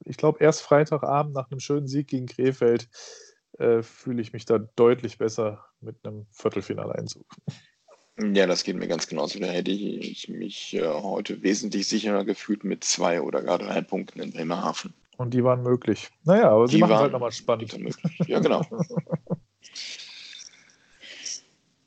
ich 0.06 0.18
glaube, 0.18 0.44
erst 0.44 0.62
Freitagabend 0.62 1.34
nach 1.34 1.50
einem 1.50 1.60
schönen 1.60 1.88
Sieg 1.88 2.08
gegen 2.08 2.28
Krefeld 2.28 2.90
äh, 3.58 3.82
fühle 3.82 4.22
ich 4.22 4.34
mich 4.34 4.46
da 4.46 4.60
deutlich 4.60 5.18
besser 5.18 5.66
mit 5.82 5.96
einem 6.04 6.28
Viertelfinaleinzug. 6.32 7.26
Ja, 8.34 8.46
das 8.46 8.64
geht 8.64 8.76
mir 8.76 8.88
ganz 8.88 9.08
genauso. 9.08 9.40
Da 9.40 9.48
hätte 9.48 9.72
ich 9.72 10.30
mich 10.30 10.76
äh, 10.76 10.86
heute 10.86 11.42
wesentlich 11.42 11.88
sicherer 11.88 12.24
gefühlt 12.24 12.64
mit 12.64 12.84
zwei 12.84 13.22
oder 13.22 13.42
gar 13.42 13.58
drei 13.58 13.82
Punkten 13.82 14.20
in 14.20 14.32
Bremerhaven. 14.32 14.94
Und 15.18 15.34
die 15.34 15.44
waren 15.44 15.64
möglich. 15.64 16.10
Naja, 16.24 16.50
aber 16.52 16.68
sie 16.68 16.76
Die 16.76 16.82
machen 16.82 16.92
es 16.92 16.96
waren 16.96 17.04
halt 17.04 17.12
nochmal 17.14 17.32
spannend. 17.32 17.76
Ja, 18.28 18.40
genau. 18.40 18.64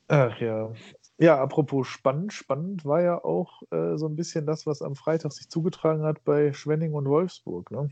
Ach 0.07 0.39
ja. 0.39 0.71
Ja, 1.17 1.41
apropos 1.41 1.87
spannend, 1.87 2.33
spannend 2.33 2.83
war 2.83 3.01
ja 3.01 3.23
auch 3.23 3.61
äh, 3.71 3.97
so 3.97 4.07
ein 4.07 4.17
bisschen 4.17 4.45
das, 4.45 4.65
was 4.65 4.81
am 4.81 4.95
Freitag 4.95 5.31
sich 5.31 5.49
zugetragen 5.49 6.03
hat 6.03 6.25
bei 6.25 6.51
Schwenning 6.51 6.93
und 6.93 7.07
Wolfsburg. 7.07 7.71
Ne? 7.71 7.89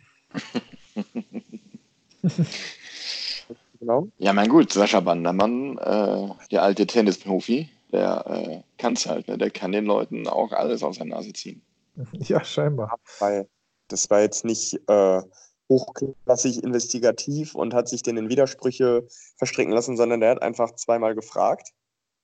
genau. 3.80 4.08
Ja, 4.18 4.34
mein 4.34 4.50
gut, 4.50 4.74
Sascha 4.74 5.00
Bandermann, 5.00 5.78
äh, 5.78 6.28
der 6.52 6.64
alte 6.64 6.86
Tennisprofi, 6.86 7.70
der 7.94 8.26
äh, 8.28 8.62
kann 8.78 8.94
es 8.94 9.06
halt. 9.06 9.30
Ne? 9.30 9.38
Der 9.38 9.52
kann 9.52 9.72
den 9.72 9.86
Leuten 9.86 10.28
auch 10.28 10.52
alles 10.52 10.84
aus 10.84 10.98
der 10.98 11.06
Nase 11.06 11.32
ziehen. 11.34 11.62
Ja, 12.14 12.44
scheinbar. 12.44 12.98
Weil 13.20 13.48
das 13.88 14.10
war 14.10 14.22
jetzt 14.22 14.46
nicht 14.46 14.80
äh, 14.90 15.22
hochklassig 15.70 16.64
investigativ 16.64 17.56
und 17.56 17.74
hat 17.74 17.88
sich 17.88 18.02
denn 18.04 18.18
in 18.18 18.30
Widersprüche 18.30 19.08
verstricken 19.38 19.74
lassen, 19.74 19.96
sondern 19.96 20.20
der 20.20 20.32
hat 20.32 20.42
einfach 20.42 20.76
zweimal 20.76 21.16
gefragt. 21.16 21.70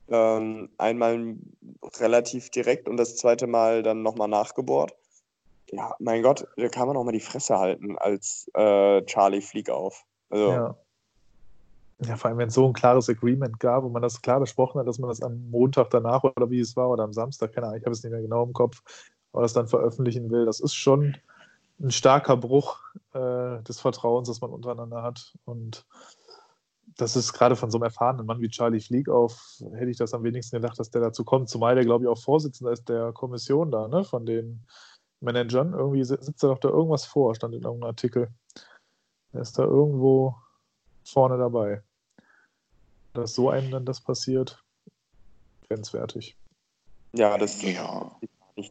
Ähm, 0.09 0.69
einmal 0.77 1.35
relativ 1.97 2.49
direkt 2.49 2.89
und 2.89 2.97
das 2.97 3.15
zweite 3.15 3.47
Mal 3.47 3.83
dann 3.83 4.01
nochmal 4.01 4.27
nachgebohrt. 4.27 4.95
Ja, 5.71 5.95
mein 5.99 6.23
Gott, 6.23 6.47
da 6.57 6.67
kann 6.67 6.87
man 6.87 6.97
auch 6.97 7.03
mal 7.03 7.11
die 7.11 7.19
Fresse 7.19 7.57
halten 7.57 7.97
als 7.97 8.49
äh, 8.55 9.03
Charlie 9.05 9.41
Flieg 9.41 9.69
auf. 9.69 10.03
Also, 10.29 10.49
Ja. 10.49 10.75
Ja, 12.05 12.15
vor 12.15 12.29
allem, 12.29 12.37
wenn 12.37 12.47
es 12.47 12.53
so 12.53 12.65
ein 12.65 12.71
klares 12.71 13.09
Agreement 13.09 13.59
gab 13.59 13.83
und 13.83 13.91
man 13.91 14.01
das 14.01 14.21
klar 14.21 14.39
besprochen 14.39 14.79
hat, 14.79 14.87
dass 14.87 14.99
man 14.99 15.09
das 15.09 15.21
am 15.21 15.49
Montag 15.49 15.89
danach 15.89 16.23
oder 16.23 16.49
wie 16.49 16.61
es 16.61 16.77
war 16.77 16.89
oder 16.89 17.03
am 17.03 17.11
Samstag, 17.11 17.51
keine 17.51 17.67
Ahnung, 17.67 17.79
ich 17.79 17.85
habe 17.85 17.91
es 17.91 18.01
nicht 18.01 18.13
mehr 18.13 18.21
genau 18.21 18.43
im 18.45 18.53
Kopf, 18.53 18.81
aber 19.33 19.41
das 19.41 19.51
dann 19.51 19.67
veröffentlichen 19.67 20.31
will, 20.31 20.45
das 20.45 20.61
ist 20.61 20.75
schon 20.75 21.17
ein 21.81 21.91
starker 21.91 22.37
Bruch 22.37 22.79
äh, 23.13 23.61
des 23.63 23.79
Vertrauens, 23.81 24.27
das 24.27 24.41
man 24.41 24.51
untereinander 24.51 25.03
hat. 25.03 25.33
Und 25.45 25.85
das 26.99 27.15
ist 27.15 27.31
gerade 27.33 27.55
von 27.55 27.71
so 27.71 27.77
einem 27.77 27.83
erfahrenen 27.83 28.25
Mann 28.25 28.41
wie 28.41 28.49
Charlie 28.49 28.81
Flieg 28.81 29.07
auf, 29.09 29.61
hätte 29.73 29.89
ich 29.89 29.97
das 29.97 30.13
am 30.13 30.23
wenigsten 30.23 30.57
gedacht, 30.57 30.77
dass 30.79 30.89
der 30.89 31.01
dazu 31.01 31.23
kommt, 31.23 31.47
zumal 31.49 31.75
der, 31.75 31.85
glaube 31.85 32.03
ich, 32.03 32.09
auch 32.09 32.21
Vorsitzender 32.21 32.73
ist 32.73 32.89
der 32.89 33.13
Kommission 33.13 33.71
da, 33.71 33.87
ne, 33.87 34.03
von 34.03 34.25
den 34.25 34.65
Managern. 35.21 35.73
Irgendwie 35.73 36.03
si- 36.03 36.17
sitzt 36.19 36.43
da 36.43 36.47
doch 36.47 36.59
da 36.59 36.69
irgendwas 36.69 37.05
vor, 37.05 37.33
stand 37.35 37.55
in 37.55 37.63
irgendeinem 37.63 37.89
Artikel. 37.89 38.29
Der 39.33 39.41
ist 39.41 39.57
da 39.57 39.63
irgendwo 39.63 40.35
vorne 41.05 41.37
dabei. 41.37 41.83
Dass 43.13 43.33
so 43.33 43.49
einem 43.49 43.71
dann 43.71 43.85
das 43.85 44.01
passiert, 44.01 44.63
grenzwertig. 45.67 46.37
ja, 47.13 47.37
das 47.37 47.61
Ja. 47.61 48.19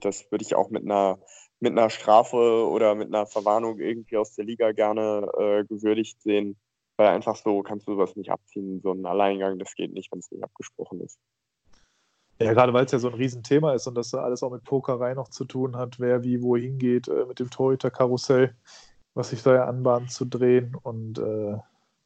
Das 0.02 0.30
würde 0.30 0.44
ich 0.44 0.54
auch 0.54 0.68
mit 0.68 0.84
einer, 0.84 1.18
mit 1.60 1.72
einer 1.72 1.88
Strafe 1.88 2.68
oder 2.68 2.94
mit 2.94 3.08
einer 3.08 3.26
Verwarnung 3.26 3.78
irgendwie 3.78 4.18
aus 4.18 4.34
der 4.34 4.44
Liga 4.44 4.72
gerne 4.72 5.26
äh, 5.38 5.64
gewürdigt 5.64 6.20
sehen. 6.20 6.58
Weil 6.98 7.08
einfach 7.08 7.36
so 7.36 7.62
kannst 7.62 7.86
du 7.86 7.94
sowas 7.94 8.16
nicht 8.16 8.30
abziehen. 8.30 8.80
So 8.82 8.92
ein 8.92 9.06
Alleingang, 9.06 9.58
das 9.58 9.74
geht 9.74 9.94
nicht, 9.94 10.10
wenn 10.10 10.18
es 10.18 10.30
nicht 10.30 10.42
abgesprochen 10.42 11.00
ist. 11.00 11.18
Ja, 12.40 12.52
gerade 12.52 12.72
weil 12.72 12.84
es 12.84 12.92
ja 12.92 12.98
so 12.98 13.08
ein 13.08 13.14
Riesenthema 13.14 13.72
ist 13.72 13.86
und 13.86 13.94
das 13.94 14.14
alles 14.14 14.42
auch 14.42 14.50
mit 14.50 14.64
Pokerei 14.64 15.14
noch 15.14 15.28
zu 15.28 15.44
tun 15.44 15.76
hat, 15.76 15.98
wer 15.98 16.22
wie 16.22 16.42
wo 16.42 16.56
hingeht, 16.56 17.08
äh, 17.08 17.24
mit 17.24 17.38
dem 17.38 17.50
Torhüter-Karussell, 17.50 18.54
was 19.14 19.30
sich 19.30 19.42
da 19.42 19.54
ja 19.54 19.64
anbahnt 19.66 20.12
zu 20.12 20.24
drehen. 20.24 20.76
Und 20.82 21.18
äh, 21.18 21.52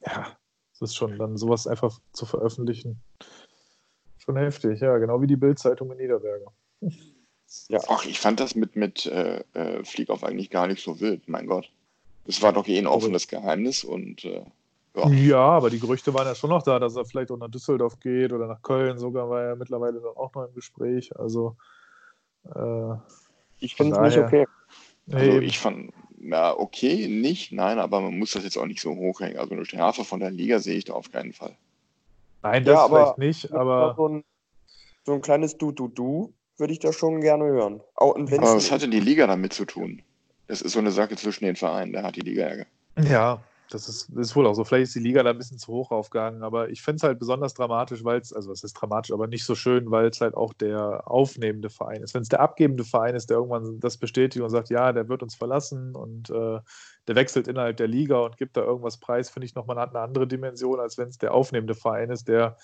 ja, 0.07 0.37
es 0.73 0.83
ist 0.83 0.97
schon 0.97 1.19
dann 1.19 1.37
sowas 1.37 1.67
einfach 1.67 1.99
zu 2.13 2.25
veröffentlichen. 2.25 3.01
Schon 4.19 4.37
heftig, 4.37 4.81
ja, 4.81 4.97
genau 4.99 5.21
wie 5.21 5.27
die 5.27 5.37
Bild-Zeitung 5.37 5.91
in 5.93 5.99
Niederberger. 5.99 6.53
Ach, 7.89 8.05
ich 8.07 8.21
fand 8.21 8.41
das 8.41 8.55
mit, 8.55 8.77
mit 8.77 9.07
äh, 9.07 9.45
äh, 9.53 9.85
Fliegauf 9.85 10.25
eigentlich 10.25 10.51
gar 10.51 10.67
nicht 10.67 10.83
so 10.83 11.01
wild, 11.01 11.29
mein 11.29 11.47
Gott. 11.47 11.71
Es 12.27 12.41
war 12.41 12.53
doch 12.53 12.67
eh 12.69 12.79
ein 12.79 12.87
offenes 12.87 13.29
Geheimnis 13.29 13.85
und 13.85 14.25
äh, 14.25 14.45
ja. 14.95 15.09
Ja, 15.09 15.39
aber 15.41 15.71
die 15.71 15.79
Gerüchte 15.81 16.13
waren 16.15 16.27
ja 16.27 16.35
schon 16.35 16.51
noch 16.51 16.63
da, 16.63 16.79
dass 16.79 16.97
er 16.97 17.05
vielleicht 17.05 17.31
auch 17.31 17.39
nach 17.39 17.51
Düsseldorf 17.51 17.99
geht 18.01 18.33
oder 18.33 18.47
nach 18.47 18.63
Köln 18.63 18.99
sogar, 18.99 19.29
war 19.31 19.43
er 19.43 19.57
mittlerweile 19.57 20.01
dann 20.01 20.17
auch 20.17 20.35
noch 20.35 20.47
im 20.49 20.55
Gespräch. 20.55 21.15
Also, 21.19 21.57
äh, 22.55 22.95
Ich 23.61 23.75
finde 23.75 23.97
es 23.97 24.01
nicht 24.01 24.19
okay. 24.19 24.47
Also 25.11 25.33
nee, 25.33 25.39
ich 25.39 25.59
fand, 25.59 25.93
na 26.19 26.57
okay, 26.57 27.09
nicht, 27.09 27.53
nein, 27.53 27.79
aber 27.79 28.01
man 28.01 28.19
muss 28.19 28.33
das 28.33 28.45
jetzt 28.45 28.57
auch 28.57 28.67
nicht 28.67 28.81
so 28.81 28.95
hochhängen. 28.95 29.39
Also 29.39 29.53
eine 29.55 29.65
Strafe 29.65 30.05
von 30.05 30.21
der 30.21 30.31
Liga 30.31 30.59
sehe 30.61 30.77
ich 30.77 30.85
da 30.85 30.93
auf 30.93 31.11
keinen 31.11 31.33
Fall. 31.33 31.57
nein, 32.43 32.65
das 32.65 32.75
Ja, 32.75 32.85
aber- 32.85 33.15
vielleicht 33.17 33.19
nicht, 33.19 33.53
aber 33.53 33.95
so, 33.97 34.09
ein, 34.09 34.25
so 35.05 35.13
ein 35.15 35.21
kleines 35.23 35.57
Du-Du-Du 35.59 36.33
würde 36.59 36.73
ich 36.73 36.79
da 36.79 36.93
schon 36.93 37.21
gerne 37.21 37.45
hören. 37.47 37.81
Auch, 37.97 38.15
und 38.15 38.33
Aber 38.33 38.55
was 38.57 38.71
hatte 38.71 38.89
die 38.89 39.01
Liga 39.01 39.27
damit 39.27 39.53
zu 39.53 39.65
tun? 39.65 40.03
Das 40.47 40.63
ist 40.63 40.73
so 40.73 40.79
eine 40.79 40.93
Sache 40.93 41.17
zwischen 41.17 41.45
den 41.45 41.57
Vereinen, 41.57 41.93
da 41.93 42.03
hat 42.03 42.17
die 42.17 42.21
Liga 42.21 42.45
Ärger. 42.45 42.67
Ja, 42.99 43.43
das 43.73 43.89
ist, 43.89 44.09
das 44.11 44.29
ist 44.29 44.37
wohl 44.37 44.47
auch 44.47 44.55
so. 44.55 44.65
Vielleicht 44.65 44.85
ist 44.85 44.95
die 44.95 45.01
Liga 45.01 45.23
da 45.23 45.31
ein 45.31 45.39
bisschen 45.39 45.59
zu 45.59 45.73
hoch 45.73 45.91
aufgegangen, 45.91 46.43
aber 46.43 46.69
ich 46.69 46.83
finde 46.83 46.97
es 46.97 47.03
halt 47.03 47.19
besonders 47.19 47.55
dramatisch, 47.55 48.05
weil 48.05 48.21
es, 48.21 48.33
also 48.33 48.53
es 48.53 48.65
ist 48.65 48.75
dramatisch, 48.75 49.13
aber 49.13 49.27
nicht 49.27 49.45
so 49.45 49.55
schön, 49.55 49.91
weil 49.91 50.07
es 50.07 50.21
halt 50.21 50.35
auch 50.35 50.53
der 50.53 51.11
aufnehmende 51.11 51.71
Verein 51.71 52.03
ist. 52.03 52.15
Wenn 52.15 52.23
es 52.23 52.29
der 52.29 52.41
abgebende 52.41 52.85
Verein 52.85 53.15
ist, 53.15 53.31
der 53.31 53.39
irgendwann 53.39 53.81
das 53.81 53.97
bestätigt 53.97 54.43
und 54.43 54.51
sagt, 54.51 54.71
ja, 54.71 54.93
der 54.93 55.09
wird 55.09 55.23
uns 55.23 55.35
verlassen 55.35 55.95
und 55.95 56.31
äh, 56.31 56.61
der 57.09 57.15
wechselt 57.17 57.49
innerhalb 57.49 57.77
der 57.77 57.89
Liga 57.89 58.19
und 58.21 58.37
gibt 58.37 58.57
da 58.57 58.63
irgendwas 58.63 58.99
preis, 58.99 59.31
finde 59.31 59.47
ich 59.47 59.55
nochmal 59.55 59.79
eine 59.79 59.99
andere 59.99 60.27
Dimension, 60.27 60.79
als 60.79 60.99
wenn 60.99 61.09
es 61.09 61.19
der 61.19 61.33
aufnehmende 61.35 61.75
Verein 61.75 62.11
ist, 62.11 62.29
der 62.29 62.57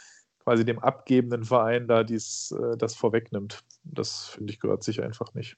quasi 0.45 0.65
dem 0.65 0.79
abgebenden 0.79 1.45
Verein 1.45 1.89
da 1.89 2.05
dies, 2.05 2.53
äh, 2.53 2.77
das 2.77 2.95
vorwegnimmt. 2.95 3.65
Das 3.85 4.29
finde 4.29 4.53
ich 4.53 4.61
gehört 4.61 4.83
sich 4.83 5.03
einfach 5.03 5.35
nicht. 5.35 5.57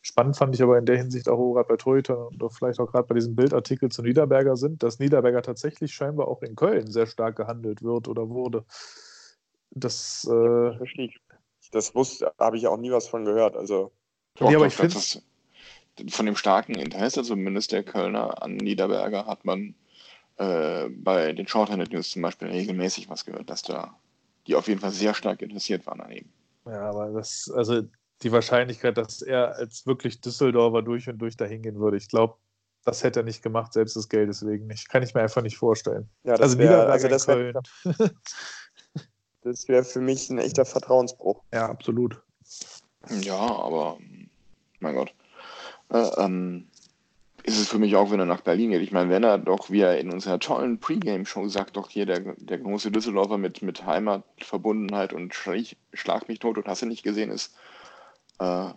Spannend 0.00 0.36
fand 0.36 0.54
ich 0.54 0.62
aber 0.62 0.78
in 0.78 0.86
der 0.86 0.96
Hinsicht 0.96 1.28
auch 1.28 1.54
gerade 1.54 1.68
bei 1.68 1.76
Torhütern 1.76 2.28
und 2.28 2.52
vielleicht 2.52 2.78
auch 2.78 2.90
gerade 2.90 3.06
bei 3.06 3.14
diesem 3.14 3.34
Bildartikel 3.34 3.90
zu 3.90 4.02
Niederberger 4.02 4.56
sind, 4.56 4.82
dass 4.82 4.98
Niederberger 4.98 5.42
tatsächlich 5.42 5.92
scheinbar 5.92 6.28
auch 6.28 6.42
in 6.42 6.54
Köln 6.54 6.90
sehr 6.90 7.06
stark 7.06 7.36
gehandelt 7.36 7.82
wird 7.82 8.08
oder 8.08 8.28
wurde. 8.28 8.64
Das, 9.70 10.26
äh, 10.30 10.84
ich. 10.84 11.20
Das 11.72 11.94
wusste, 11.94 12.32
habe 12.38 12.56
ich 12.56 12.66
auch 12.66 12.78
nie 12.78 12.90
was 12.90 13.08
von 13.08 13.24
gehört. 13.24 13.56
Also, 13.56 13.92
Doch, 14.36 14.48
Nee, 14.48 14.56
aber 14.56 14.68
doch, 14.68 14.84
ich 14.84 14.94
ist, 14.94 15.22
von 16.10 16.26
dem 16.26 16.36
starken 16.36 16.74
Interesse 16.74 17.22
zumindest 17.22 17.72
der 17.72 17.82
Kölner 17.82 18.42
an 18.42 18.56
Niederberger 18.56 19.26
hat 19.26 19.44
man 19.44 19.74
äh, 20.36 20.88
bei 20.90 21.32
den 21.32 21.48
Shorthanded 21.48 21.92
News 21.92 22.10
zum 22.10 22.22
Beispiel 22.22 22.48
regelmäßig 22.48 23.10
was 23.10 23.24
gehört, 23.24 23.50
dass 23.50 23.62
da 23.62 23.98
die 24.46 24.54
auf 24.54 24.68
jeden 24.68 24.80
Fall 24.80 24.92
sehr 24.92 25.12
stark 25.12 25.42
interessiert 25.42 25.86
waren 25.86 26.00
an 26.00 26.12
ihm. 26.12 26.28
ja, 26.64 26.88
aber 26.88 27.10
das, 27.10 27.52
also 27.54 27.82
die 28.22 28.32
Wahrscheinlichkeit, 28.32 28.98
dass 28.98 29.22
er 29.22 29.56
als 29.56 29.86
wirklich 29.86 30.20
Düsseldorfer 30.20 30.82
durch 30.82 31.08
und 31.08 31.18
durch 31.18 31.36
dahin 31.36 31.62
gehen 31.62 31.78
würde, 31.78 31.96
ich 31.96 32.08
glaube, 32.08 32.34
das 32.84 33.04
hätte 33.04 33.20
er 33.20 33.24
nicht 33.24 33.42
gemacht, 33.42 33.72
selbst 33.72 33.96
das 33.96 34.08
Geld 34.08 34.28
deswegen 34.28 34.66
nicht. 34.66 34.88
Kann 34.88 35.02
ich 35.02 35.14
mir 35.14 35.20
einfach 35.20 35.42
nicht 35.42 35.58
vorstellen. 35.58 36.08
ja, 36.24 36.32
das 36.32 36.40
Also 36.40 36.58
wäre 36.58 36.70
Niederberger 36.70 36.92
also 36.92 37.08
das 37.08 37.28
wär, 37.28 37.62
das 39.42 39.68
wär 39.68 39.84
für 39.84 40.00
mich 40.00 40.30
ein 40.30 40.38
echter 40.38 40.64
Vertrauensbruch. 40.64 41.42
Ja, 41.52 41.68
absolut. 41.68 42.20
Ja, 43.20 43.36
aber 43.36 43.98
mein 44.80 44.94
Gott, 44.94 45.14
äh, 45.90 46.08
ähm, 46.18 46.68
ist 47.44 47.58
es 47.58 47.68
für 47.68 47.78
mich 47.78 47.96
auch, 47.96 48.10
wenn 48.10 48.20
er 48.20 48.26
nach 48.26 48.42
Berlin 48.42 48.70
geht. 48.70 48.82
Ich 48.82 48.92
meine, 48.92 49.10
wenn 49.10 49.24
er 49.24 49.38
doch, 49.38 49.70
wie 49.70 49.80
er 49.80 49.98
in 49.98 50.12
unserer 50.12 50.38
tollen 50.38 50.78
Pre-Game-Show 50.80 51.48
sagt, 51.48 51.76
doch 51.76 51.88
hier 51.88 52.04
der, 52.04 52.20
der 52.36 52.58
große 52.58 52.90
Düsseldorfer 52.90 53.38
mit, 53.38 53.62
mit 53.62 53.86
Heimatverbundenheit 53.86 55.12
und 55.12 55.34
Schlag, 55.34 55.76
Schlag 55.94 56.28
mich 56.28 56.40
tot 56.40 56.58
und 56.58 56.68
hast 56.68 56.82
du 56.82 56.86
nicht 56.86 57.02
gesehen 57.02 57.30
ist, 57.30 57.54
äh, 58.40 58.72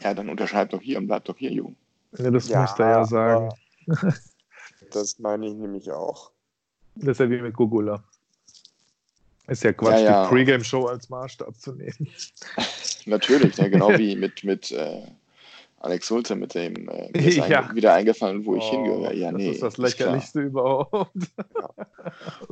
ja, 0.00 0.14
dann 0.14 0.28
unterschreibt 0.28 0.72
doch 0.72 0.80
hier 0.80 0.98
und 0.98 1.06
bleibt 1.06 1.28
doch 1.28 1.36
hier, 1.36 1.52
Jung. 1.52 1.76
Ja, 2.16 2.30
das 2.30 2.48
müsste 2.48 2.82
er 2.82 2.90
ja 2.90 3.04
sagen. 3.04 3.48
Das 4.90 5.18
meine 5.18 5.46
ich 5.46 5.54
nämlich 5.54 5.90
auch. 5.90 6.30
Das 6.94 7.08
ist 7.08 7.20
ja 7.20 7.28
wie 7.28 7.42
mit 7.42 7.54
Gugula. 7.54 8.02
Ist 9.46 9.62
ja 9.64 9.72
Quatsch, 9.72 10.00
Ja, 10.00 10.00
ja. 10.00 10.22
die 10.24 10.28
Pre-Game-Show 10.30 10.86
als 10.86 11.10
Maßstab 11.10 11.54
zu 11.56 11.72
nehmen. 11.72 12.08
Natürlich, 13.06 13.58
ne, 13.58 13.68
genau 13.70 13.90
wie 13.98 14.16
mit, 14.16 14.44
mit 14.44 14.70
äh, 14.72 15.02
Alex 15.80 16.06
Sulzer, 16.06 16.36
mit 16.36 16.54
dem 16.54 16.88
äh, 16.88 17.10
mir 17.12 17.26
ist 17.28 17.36
Ja. 17.36 17.68
ein, 17.68 17.74
wieder 17.74 17.92
eingefallen, 17.92 18.46
wo 18.46 18.56
ich 18.56 18.62
Oh, 18.64 18.70
hingehöre. 18.70 19.12
Ja, 19.14 19.30
das 19.30 19.38
nee. 19.38 19.50
ist 19.50 19.62
das 19.62 19.76
lächerlichste 19.76 20.40
überhaupt. 20.40 21.10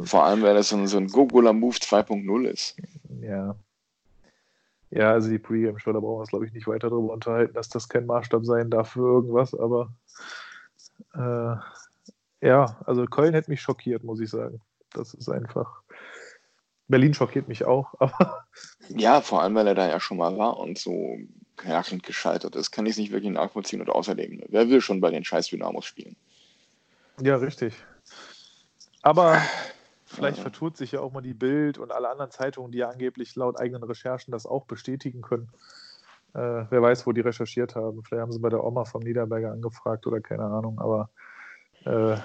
Vor 0.03 0.25
allem, 0.25 0.43
weil 0.43 0.55
das 0.55 0.69
so 0.69 0.77
ein, 0.77 0.87
so 0.89 0.99
ein 0.99 1.07
Gogula-Move 1.09 1.77
2.0 1.77 2.47
ist. 2.49 2.77
Ja. 3.23 3.57
Ja, 4.97 5.13
also 5.13 5.29
die 5.29 5.39
Pre-Game-Show, 5.39 5.93
da 5.93 6.01
brauchen 6.01 6.17
wir 6.17 6.21
uns, 6.21 6.31
glaube 6.31 6.47
ich, 6.47 6.55
nicht 6.55 6.67
weiter 6.67 6.89
darüber 6.89 7.13
unterhalten, 7.13 7.53
dass 7.53 7.69
das 7.69 7.87
kein 7.87 8.07
Maßstab 8.07 8.47
sein 8.47 8.71
darf 8.71 8.93
für 8.93 9.07
irgendwas, 9.07 9.55
aber 9.55 9.93
äh, 11.15 12.47
ja, 12.47 12.81
also 12.87 13.05
Köln 13.05 13.35
hätte 13.35 13.51
mich 13.51 13.61
schockiert, 13.61 14.05
muss 14.05 14.21
ich 14.21 14.31
sagen. 14.31 14.63
Das 14.95 15.13
ist 15.13 15.29
einfach. 15.29 15.83
Berlin 16.89 17.13
schockiert 17.13 17.47
mich 17.47 17.67
auch, 17.67 17.93
aber 17.99 18.47
Ja, 18.89 19.21
vor 19.21 19.43
allem, 19.43 19.55
weil 19.55 19.67
er 19.67 19.75
da 19.75 19.87
ja 19.87 20.01
schon 20.01 20.17
mal 20.17 20.39
war 20.39 20.57
und 20.59 20.79
so 20.79 21.19
krachend 21.57 22.03
gescheitert 22.03 22.57
ist, 22.57 22.71
kann 22.71 22.87
ich 22.87 22.93
es 22.93 22.99
nicht 22.99 23.13
wirklich 23.13 23.33
nachvollziehen. 23.33 23.83
Und 23.83 23.91
außerdem, 23.91 24.45
wer 24.49 24.71
will 24.71 24.81
schon 24.81 25.03
bei 25.03 25.11
den 25.11 25.25
scheiß 25.25 25.49
Dynamos 25.49 25.85
spielen? 25.85 26.17
ja, 27.21 27.37
richtig. 27.37 27.75
Aber 29.03 29.43
vielleicht 30.07 30.39
vertut 30.39 30.77
sich 30.77 30.93
ja 30.93 31.01
auch 31.01 31.13
mal 31.13 31.21
die 31.21 31.35
Bild 31.35 31.79
und 31.79 31.93
alle 31.93 32.09
anderen 32.09 32.31
Zeitungen, 32.31 32.73
die 32.73 32.79
ja 32.79 32.89
angeblich 32.89 33.35
laut 33.37 33.59
eigenen 33.61 33.83
Recherchen 33.83 34.33
das 34.33 34.47
auch 34.47 34.65
bestätigen 34.65 35.21
können. 35.21 35.49
Äh, 36.35 36.65
wer 36.71 36.83
weiß, 36.83 37.07
wo 37.07 37.13
die 37.13 37.21
recherchiert 37.21 37.75
haben. 37.75 38.03
Vielleicht 38.03 38.23
haben 38.23 38.33
sie 38.33 38.39
bei 38.39 38.51
der 38.51 38.63
Oma 38.63 38.85
vom 38.85 39.03
Niederberger 39.03 39.53
angefragt 39.53 40.07
oder 40.07 40.21
keine 40.21 40.45
Ahnung. 40.45 40.79
Aber 40.79 41.11
äh, 41.85 42.17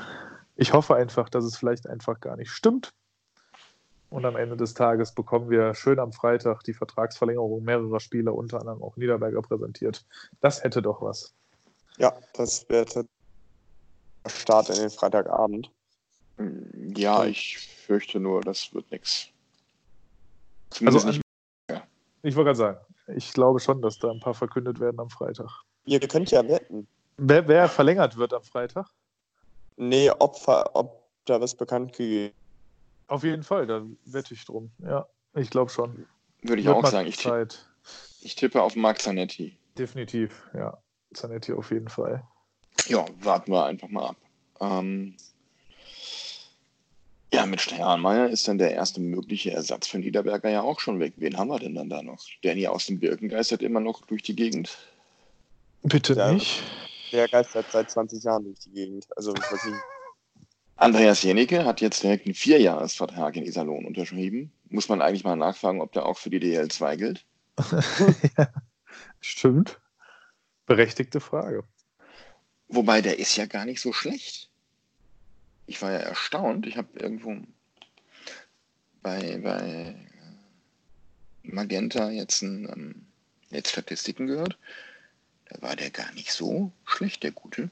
ich 0.55 0.73
hoffe 0.73 0.95
einfach, 0.95 1.29
dass 1.29 1.43
es 1.43 1.57
vielleicht 1.57 1.87
einfach 1.87 2.19
gar 2.19 2.35
nicht 2.35 2.51
stimmt. 2.51 2.93
Und 4.09 4.25
am 4.25 4.35
Ende 4.35 4.57
des 4.57 4.73
Tages 4.73 5.13
bekommen 5.13 5.49
wir 5.49 5.73
schön 5.73 5.97
am 5.97 6.11
Freitag 6.11 6.63
die 6.63 6.73
Vertragsverlängerung 6.73 7.63
mehrerer 7.63 8.01
Spieler, 8.01 8.35
unter 8.35 8.59
anderem 8.59 8.83
auch 8.83 8.97
Niederberger 8.97 9.41
präsentiert. 9.41 10.05
Das 10.41 10.63
hätte 10.63 10.81
doch 10.81 11.01
was. 11.01 11.33
Ja, 11.97 12.13
das 12.33 12.67
wäre 12.67 12.85
der 12.85 13.05
Start 14.27 14.69
in 14.69 14.75
den 14.75 14.89
Freitagabend. 14.89 15.71
Ja, 16.95 17.25
ich 17.25 17.57
fürchte 17.57 18.19
nur, 18.19 18.41
das 18.41 18.73
wird 18.73 18.89
nichts. 18.91 19.27
Also 20.85 21.05
nicht. 21.07 21.21
ich 22.23 22.35
wollte 22.35 22.53
gerade 22.53 22.55
sagen, 22.55 22.77
ich 23.15 23.33
glaube 23.33 23.59
schon, 23.59 23.81
dass 23.81 23.99
da 23.99 24.09
ein 24.11 24.19
paar 24.19 24.33
verkündet 24.33 24.79
werden 24.79 24.99
am 24.99 25.09
Freitag. 25.09 25.49
Ihr 25.85 25.99
könnt 25.99 26.31
ja 26.31 26.47
wetten. 26.47 26.87
Wer, 27.17 27.47
wer 27.47 27.67
verlängert 27.67 28.15
wird 28.17 28.33
am 28.33 28.43
Freitag? 28.43 28.87
Nee, 29.75 30.09
ob, 30.11 30.37
ob 30.73 31.09
da 31.25 31.41
was 31.41 31.55
bekannt 31.55 31.93
gegeben 31.93 32.33
Auf 33.07 33.23
jeden 33.23 33.43
Fall, 33.43 33.67
da 33.67 33.83
wette 34.05 34.33
ich 34.33 34.45
drum. 34.45 34.71
Ja, 34.79 35.07
ich 35.33 35.49
glaube 35.49 35.71
schon. 35.71 36.07
Würde 36.41 36.61
ich 36.61 36.67
Wird 36.67 36.77
auch 36.77 36.85
sagen. 36.85 37.07
Ich, 37.07 37.17
ti- 37.17 37.29
Zeit. 37.29 37.67
ich 38.21 38.35
tippe 38.35 38.61
auf 38.61 38.75
Marc 38.75 39.01
Zanetti. 39.01 39.57
Definitiv, 39.77 40.49
ja. 40.53 40.77
Zanetti 41.13 41.53
auf 41.53 41.71
jeden 41.71 41.89
Fall. 41.89 42.23
Ja, 42.87 43.05
warten 43.19 43.51
wir 43.51 43.65
einfach 43.65 43.89
mal 43.89 44.09
ab. 44.09 44.15
Ähm, 44.61 45.15
ja, 47.41 47.45
mit 47.47 47.61
Steinmeier 47.61 48.29
ist 48.29 48.47
dann 48.47 48.57
der 48.57 48.71
erste 48.71 49.01
mögliche 49.01 49.51
Ersatz 49.51 49.87
für 49.87 49.99
Niederberger 49.99 50.49
ja 50.49 50.61
auch 50.61 50.79
schon 50.79 50.99
weg. 50.99 51.13
Wen 51.17 51.37
haben 51.37 51.49
wir 51.49 51.59
denn 51.59 51.75
dann 51.75 51.89
da 51.89 52.01
noch? 52.01 52.23
Danny 52.43 52.67
aus 52.67 52.85
dem 52.85 52.99
Birken 52.99 53.29
geistert 53.29 53.61
immer 53.61 53.79
noch 53.79 54.01
durch 54.05 54.21
die 54.21 54.35
Gegend. 54.35 54.77
Bitte 55.83 56.13
Ja. 56.13 56.31
nicht. 56.31 56.61
Der 57.11 57.27
geistert 57.27 57.65
seit 57.71 57.89
20 57.89 58.23
Jahren 58.23 58.43
durch 58.43 58.59
die 58.59 58.71
Gegend. 58.71 59.07
Also 59.17 59.33
wirklich. 59.33 59.61
Andreas 60.75 61.21
Jenicke 61.23 61.65
hat 61.65 61.81
jetzt 61.81 62.03
direkt 62.03 62.25
einen 62.25 62.35
Vierjahresvertrag 62.35 63.35
in 63.35 63.45
Iserlohn 63.45 63.85
unterschrieben. 63.85 64.51
Muss 64.69 64.87
man 64.87 65.01
eigentlich 65.01 65.23
mal 65.23 65.35
nachfragen, 65.35 65.81
ob 65.81 65.91
der 65.91 66.05
auch 66.05 66.17
für 66.17 66.29
die 66.29 66.39
DL2 66.39 66.95
gilt? 66.97 67.25
ja, 68.37 68.47
stimmt. 69.19 69.79
Berechtigte 70.65 71.19
Frage. 71.19 71.63
Wobei, 72.67 73.01
der 73.01 73.19
ist 73.19 73.35
ja 73.35 73.45
gar 73.47 73.65
nicht 73.65 73.81
so 73.81 73.91
schlecht. 73.93 74.50
Ich 75.67 75.81
war 75.81 75.91
ja 75.91 75.99
erstaunt. 75.99 76.65
Ich 76.67 76.77
habe 76.77 76.99
irgendwo 76.99 77.35
bei, 79.01 79.39
bei 79.43 79.95
Magenta 81.43 82.09
jetzt, 82.09 82.41
ein, 82.41 82.69
ähm, 82.69 83.05
jetzt 83.49 83.71
Statistiken 83.71 84.27
gehört. 84.27 84.57
Da 85.49 85.61
war 85.61 85.75
der 85.75 85.89
gar 85.89 86.11
nicht 86.13 86.31
so 86.31 86.71
schlecht, 86.85 87.23
der 87.23 87.31
Gute. 87.31 87.69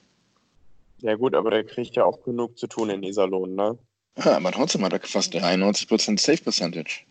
Ja 0.98 1.14
gut, 1.16 1.34
aber 1.34 1.50
der 1.50 1.64
kriegt 1.64 1.96
ja 1.96 2.04
auch 2.04 2.22
genug 2.24 2.58
zu 2.58 2.66
tun 2.66 2.90
in 2.90 3.02
Iserlohn, 3.02 3.54
ne? 3.54 3.78
Ja, 4.18 4.36
aber 4.36 4.52
trotzdem 4.52 4.84
hat 4.84 4.92
er 4.92 5.00
fast 5.00 5.34
93% 5.34 6.18
Safe 6.20 6.42
Percentage. 6.42 7.04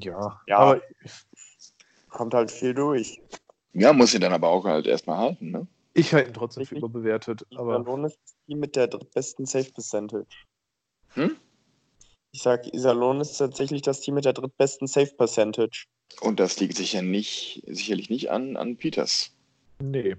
Ja, 0.00 0.40
Ja. 0.46 0.58
aber 0.58 0.82
Kommt 2.08 2.34
halt 2.34 2.50
viel 2.50 2.74
durch. 2.74 3.20
Ja, 3.74 3.92
muss 3.92 4.10
sie 4.12 4.18
dann 4.18 4.32
aber 4.32 4.48
auch 4.48 4.64
halt 4.64 4.86
erstmal 4.86 5.18
halten, 5.18 5.50
ne? 5.50 5.66
Ich 5.94 6.12
halte 6.12 6.30
ihn 6.30 6.34
trotzdem 6.34 6.66
für 6.66 6.76
überbewertet. 6.76 7.46
Aber 7.56 7.80
Iserlohn 7.80 8.04
ist 8.04 8.18
das 8.22 8.34
Team 8.46 8.60
mit 8.60 8.76
der 8.76 8.88
drittbesten 8.88 9.46
Safe 9.46 9.70
Percentage. 9.72 10.46
Hm? 11.14 11.36
Ich 12.32 12.42
sag, 12.42 12.72
Iserlohn 12.72 13.20
ist 13.20 13.36
tatsächlich 13.36 13.82
das 13.82 14.00
Team 14.00 14.14
mit 14.14 14.24
der 14.24 14.32
drittbesten 14.34 14.86
Safe 14.86 15.12
Percentage. 15.14 15.86
Und 16.20 16.40
das 16.40 16.58
liegt 16.60 16.76
sicher 16.76 17.02
nicht, 17.02 17.62
sicherlich 17.66 18.10
nicht 18.10 18.30
an, 18.30 18.56
an 18.56 18.76
Peters. 18.76 19.32
nee. 19.78 20.16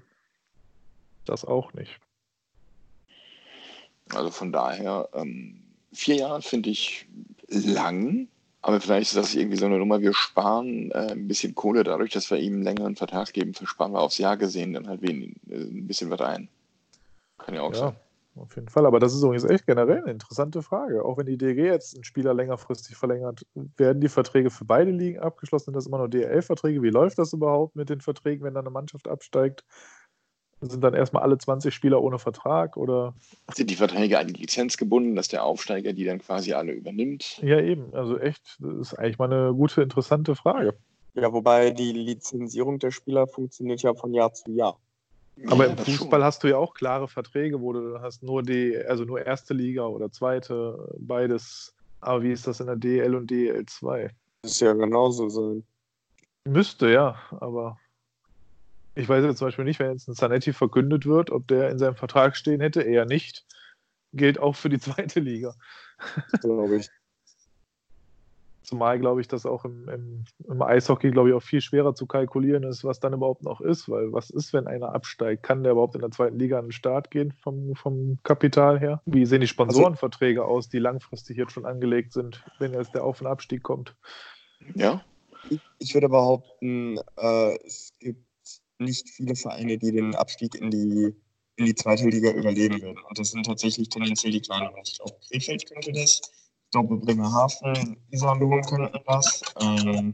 Das 1.26 1.46
auch 1.46 1.74
nicht. 1.74 2.00
Also 4.10 4.32
von 4.32 4.52
daher, 4.52 5.10
ähm, 5.14 5.62
vier 5.94 6.16
Jahre 6.16 6.42
finde 6.42 6.72
ich 6.72 7.06
lang, 7.48 8.28
aber 8.62 8.82
vielleicht 8.82 9.12
ist 9.12 9.18
das 9.18 9.36
irgendwie 9.36 9.58
so 9.58 9.66
eine 9.66 9.78
Nummer, 9.78 10.02
wir 10.02 10.14
sparen 10.14 10.92
äh, 10.92 11.12
ein 11.12 11.28
bisschen 11.28 11.56
Kohle 11.56 11.84
dadurch, 11.84 12.12
dass 12.12 12.30
wir 12.30 12.38
ihm 12.38 12.56
einen 12.56 12.64
längeren 12.64 12.96
Vertrag 12.96 13.32
geben, 13.32 13.54
versparen 13.54 13.94
wir 13.94 14.02
aufs 14.02 14.18
Jahr 14.18 14.38
gesehen 14.38 14.74
dann 14.74 14.88
halt 14.88 15.02
wen, 15.02 15.36
äh, 15.50 15.56
ein 15.56 15.88
bisschen 15.88 16.10
was 16.10 16.22
ein. 16.22 16.50
Kann 17.38 17.56
ja 17.56 17.62
auch 17.62 17.74
Ja, 17.74 17.80
sein. 17.80 17.96
auf 18.36 18.54
jeden 18.56 18.68
Fall. 18.68 18.86
Aber 18.86 19.00
das 19.00 19.14
ist 19.14 19.24
übrigens 19.24 19.46
echt 19.46 19.66
generell 19.66 20.02
eine 20.02 20.12
interessante 20.12 20.62
Frage. 20.62 21.06
Auch 21.06 21.18
wenn 21.18 21.26
die 21.26 21.38
DG 21.38 21.66
jetzt 21.68 21.96
einen 21.96 22.04
Spieler 22.04 22.34
längerfristig 22.34 22.98
verlängert, 22.98 23.46
werden 23.78 24.02
die 24.02 24.10
Verträge 24.10 24.50
für 24.50 24.66
beide 24.66 24.92
Ligen 24.92 25.20
abgeschlossen? 25.20 25.66
Sind 25.66 25.76
das 25.78 25.88
immer 25.88 26.00
nur 26.00 26.10
DL-Verträge? 26.10 26.82
Wie 26.84 26.90
läuft 26.90 27.18
das 27.18 27.32
überhaupt 27.32 27.78
mit 27.78 27.90
den 27.90 28.02
Verträgen, 28.02 28.44
wenn 28.44 28.56
dann 28.56 28.66
eine 28.66 28.74
Mannschaft 28.74 29.08
absteigt? 29.08 29.64
Sind 30.62 30.84
dann 30.84 30.94
erstmal 30.94 31.24
alle 31.24 31.38
20 31.38 31.74
Spieler 31.74 32.02
ohne 32.02 32.20
Vertrag 32.20 32.76
oder? 32.76 33.14
Sind 33.54 33.70
die 33.70 33.76
Verträge 33.76 34.20
an 34.20 34.28
die 34.28 34.34
Lizenz 34.34 34.76
gebunden, 34.76 35.16
dass 35.16 35.30
der 35.30 35.44
Aufsteiger 35.46 35.94
die 35.94 36.04
dann 36.04 36.20
quasi 36.20 36.54
alle 36.54 36.74
übernimmt? 36.74 37.38
Ja, 37.42 37.62
eben. 37.62 37.94
Also 37.94 38.18
echt, 38.20 38.58
das 38.60 38.90
ist 38.92 38.94
eigentlich 39.00 39.18
mal 39.18 39.32
eine 39.32 39.54
gute, 39.54 39.82
interessante 39.82 40.36
Frage. 40.36 40.74
Ja, 41.14 41.32
wobei 41.32 41.72
die 41.72 41.94
Lizenzierung 41.94 42.78
der 42.80 42.92
Spieler 42.92 43.26
funktioniert 43.28 43.82
ja 43.82 43.94
von 43.94 44.14
Jahr 44.14 44.34
zu 44.34 44.52
Jahr. 44.52 44.78
Aber 45.48 45.66
Ja, 45.66 45.72
im 45.72 45.78
Fußball 45.78 46.20
schon. 46.20 46.24
hast 46.24 46.44
du 46.44 46.50
ja 46.50 46.58
auch 46.58 46.74
klare 46.74 47.08
Verträge, 47.08 47.62
wo 47.62 47.72
du 47.72 48.02
hast 48.02 48.22
nur 48.24 48.44
die, 48.44 48.78
also 48.78 49.06
nur 49.06 49.26
erste 49.26 49.54
Liga 49.54 49.86
oder 49.86 50.12
zweite, 50.12 50.94
beides. 51.00 51.74
Aber 52.02 52.24
wie 52.24 52.32
ist 52.32 52.48
das 52.48 52.60
in 52.60 52.68
der 52.68 52.76
DL 52.76 53.16
und 53.16 53.32
DL2? 53.32 54.10
Das 54.42 54.52
ist 54.52 54.60
ja 54.60 54.74
genauso 54.74 55.30
sein. 55.30 55.64
Müsste, 56.46 56.90
ja, 56.92 57.16
aber 57.40 57.78
ich 59.00 59.08
weiß 59.08 59.24
jetzt 59.24 59.38
zum 59.38 59.48
Beispiel 59.48 59.66
nicht, 59.66 59.80
wenn 59.80 59.92
jetzt 59.92 60.08
ein 60.08 60.16
Zanetti 60.16 60.54
verkündet 60.54 61.06
wird, 61.06 61.32
ob 61.32 61.48
der 61.48 61.70
in 61.70 61.80
seinem 61.80 61.96
Vertrag 61.96 62.36
stehen 62.36 62.60
hätte, 62.60 62.82
eher 62.82 63.06
nicht. 63.06 63.46
Gilt 64.14 64.40
auch 64.40 64.56
für 64.56 64.70
die 64.70 64.80
zweite 64.80 65.20
Liga. 65.20 65.56
glaube 66.42 66.78
ich. 66.78 66.90
Zumal, 68.64 69.00
glaube 69.00 69.20
ich, 69.20 69.28
das 69.28 69.48
auch 69.48 69.66
im, 69.66 69.90
im, 69.90 70.26
im 70.48 70.62
Eishockey, 70.62 71.10
glaube 71.10 71.30
ich, 71.30 71.36
auch 71.36 71.42
viel 71.42 71.62
schwerer 71.62 71.96
zu 71.96 72.06
kalkulieren 72.06 72.62
ist, 72.64 72.84
was 72.84 73.00
dann 73.00 73.14
überhaupt 73.14 73.42
noch 73.42 73.62
ist. 73.62 73.90
Weil 73.90 74.14
was 74.14 74.30
ist, 74.30 74.54
wenn 74.54 74.68
einer 74.68 74.94
absteigt? 74.94 75.42
Kann 75.42 75.64
der 75.64 75.72
überhaupt 75.72 75.96
in 75.96 76.02
der 76.02 76.12
zweiten 76.12 76.38
Liga 76.38 76.60
an 76.60 76.66
den 76.66 76.72
Start 76.72 77.10
gehen 77.10 77.34
vom, 77.42 77.74
vom 77.76 78.20
Kapital 78.22 78.80
her? 78.80 79.02
Wie 79.06 79.26
sehen 79.26 79.42
die 79.42 79.48
Sponsorenverträge 79.48 80.46
aus, 80.46 80.70
die 80.70 80.78
langfristig 80.78 81.38
jetzt 81.38 81.54
schon 81.54 81.66
angelegt 81.66 82.14
sind, 82.14 82.44
wenn 82.60 82.74
jetzt 82.74 82.94
der 82.94 83.04
Auf- 83.06 83.22
und 83.22 83.28
Abstieg 83.28 83.64
kommt? 83.64 83.96
Ja, 84.76 85.04
Ich, 85.50 85.62
ich 85.80 85.94
würde 85.96 86.10
behaupten, 86.10 87.00
äh, 87.18 87.56
es 87.66 87.94
gibt 88.00 88.29
nicht 88.80 89.10
viele 89.10 89.36
Vereine, 89.36 89.78
die 89.78 89.92
den 89.92 90.16
Abstieg 90.16 90.56
in 90.56 90.72
die, 90.72 91.14
in 91.58 91.66
die 91.66 91.76
zweite 91.76 92.08
Liga 92.08 92.32
überleben 92.32 92.82
würden. 92.82 93.04
Und 93.08 93.20
das 93.20 93.32
sind 93.32 93.46
tatsächlich 93.46 93.90
tendenziell 93.90 94.32
die 94.32 94.42
kleineren. 94.42 94.76
Ich 94.84 94.98
glaube, 94.98 95.16
Krefeld 95.28 95.66
könnte 95.70 95.92
das. 95.92 96.22
Ich 96.22 96.72
glaube, 96.72 96.98
Bremerhaven, 96.98 97.98
Iserlohn 98.12 98.62
könnten 98.64 99.00
das. 99.06 99.42
Ähm, 99.62 100.14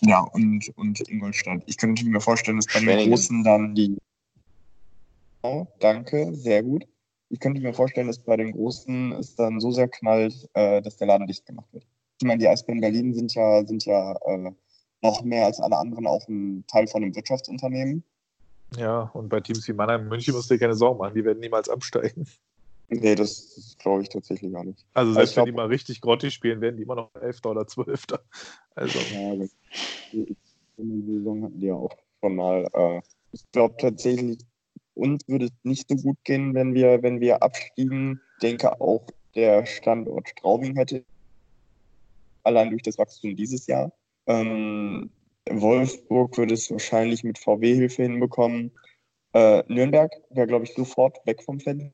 Ja, 0.00 0.20
und, 0.20 0.68
und 0.76 1.08
Ingolstadt. 1.08 1.62
Ich 1.66 1.76
könnte 1.76 2.04
mir 2.04 2.20
vorstellen, 2.20 2.58
dass 2.58 2.66
bei 2.66 2.80
den. 2.80 3.08
Großen 3.10 3.42
dann 3.42 3.74
die. 3.74 3.96
Oh, 5.42 5.66
danke, 5.80 6.34
sehr 6.34 6.62
gut. 6.62 6.86
Ich 7.28 7.40
könnte 7.40 7.60
mir 7.60 7.74
vorstellen, 7.74 8.06
dass 8.06 8.18
bei 8.18 8.36
den 8.36 8.52
Großen 8.52 9.12
es 9.12 9.34
dann 9.34 9.60
so 9.60 9.70
sehr 9.70 9.88
knallt, 9.88 10.48
äh, 10.54 10.80
dass 10.80 10.96
der 10.96 11.08
Laden 11.08 11.26
dicht 11.26 11.44
gemacht 11.46 11.66
wird. 11.72 11.86
Ich 12.20 12.26
meine, 12.26 12.38
die 12.38 12.48
Eisbären 12.48 12.80
Berlin 12.80 13.12
sind 13.12 13.34
ja, 13.34 13.64
sind 13.66 13.84
ja 13.84 14.12
äh, 14.26 14.52
noch 15.04 15.22
mehr 15.22 15.46
als 15.46 15.60
alle 15.60 15.76
anderen 15.76 16.06
auch 16.06 16.26
ein 16.28 16.64
Teil 16.66 16.88
von 16.88 17.04
einem 17.04 17.14
Wirtschaftsunternehmen. 17.14 18.02
Ja, 18.76 19.02
und 19.12 19.28
bei 19.28 19.40
Teams 19.40 19.68
wie 19.68 19.72
Mannheim 19.72 20.08
München 20.08 20.34
musst 20.34 20.50
du 20.50 20.54
dir 20.54 20.60
keine 20.60 20.74
Sorgen 20.74 20.98
machen, 20.98 21.14
die 21.14 21.24
werden 21.24 21.38
niemals 21.38 21.68
absteigen. 21.68 22.26
Nee, 22.88 23.14
das, 23.14 23.54
das 23.54 23.76
glaube 23.78 24.02
ich 24.02 24.08
tatsächlich 24.08 24.52
gar 24.52 24.64
nicht. 24.64 24.84
Also 24.94 25.12
ich 25.12 25.16
selbst 25.16 25.36
wenn 25.36 25.44
glaub- 25.44 25.46
die 25.46 25.52
mal 25.52 25.66
richtig 25.66 26.00
grottig 26.00 26.34
spielen, 26.34 26.60
werden 26.60 26.76
die 26.76 26.82
immer 26.82 26.96
noch 26.96 27.14
Elfter 27.14 27.50
oder 27.50 27.66
Zwölfter. 27.66 28.24
Also, 28.74 28.98
Ja, 28.98 29.36
das, 29.36 29.56
die 30.12 30.36
die 30.76 31.02
Saison 31.06 31.44
hatten 31.44 31.60
die 31.60 31.66
ja 31.66 31.74
auch 31.74 31.96
schon 32.20 32.34
mal. 32.34 32.66
Äh, 32.72 33.00
ich 33.32 33.44
glaube 33.52 33.76
tatsächlich, 33.78 34.38
uns 34.94 35.26
würde 35.28 35.46
es 35.46 35.52
nicht 35.62 35.88
so 35.88 35.96
gut 35.96 36.18
gehen, 36.24 36.54
wenn 36.54 36.74
wir, 36.74 37.02
wenn 37.02 37.20
wir 37.20 37.42
abstiegen. 37.42 38.20
Ich 38.36 38.42
denke 38.42 38.80
auch, 38.80 39.06
der 39.34 39.66
Standort 39.66 40.28
Straubing 40.28 40.76
hätte 40.76 41.04
allein 42.42 42.70
durch 42.70 42.82
das 42.82 42.98
Wachstum 42.98 43.36
dieses 43.36 43.66
Jahr. 43.66 43.92
Ähm, 44.26 45.10
Wolfsburg 45.48 46.36
würde 46.38 46.54
es 46.54 46.70
wahrscheinlich 46.70 47.24
mit 47.24 47.38
VW-Hilfe 47.38 48.02
hinbekommen. 48.02 48.70
Äh, 49.34 49.62
Nürnberg 49.68 50.12
wäre, 50.30 50.46
glaube 50.46 50.64
ich, 50.64 50.74
sofort 50.74 51.18
weg 51.26 51.42
vom 51.42 51.60
Feld. 51.60 51.92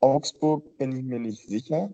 Augsburg 0.00 0.78
bin 0.78 0.96
ich 0.96 1.02
mir 1.02 1.18
nicht 1.18 1.46
sicher. 1.46 1.92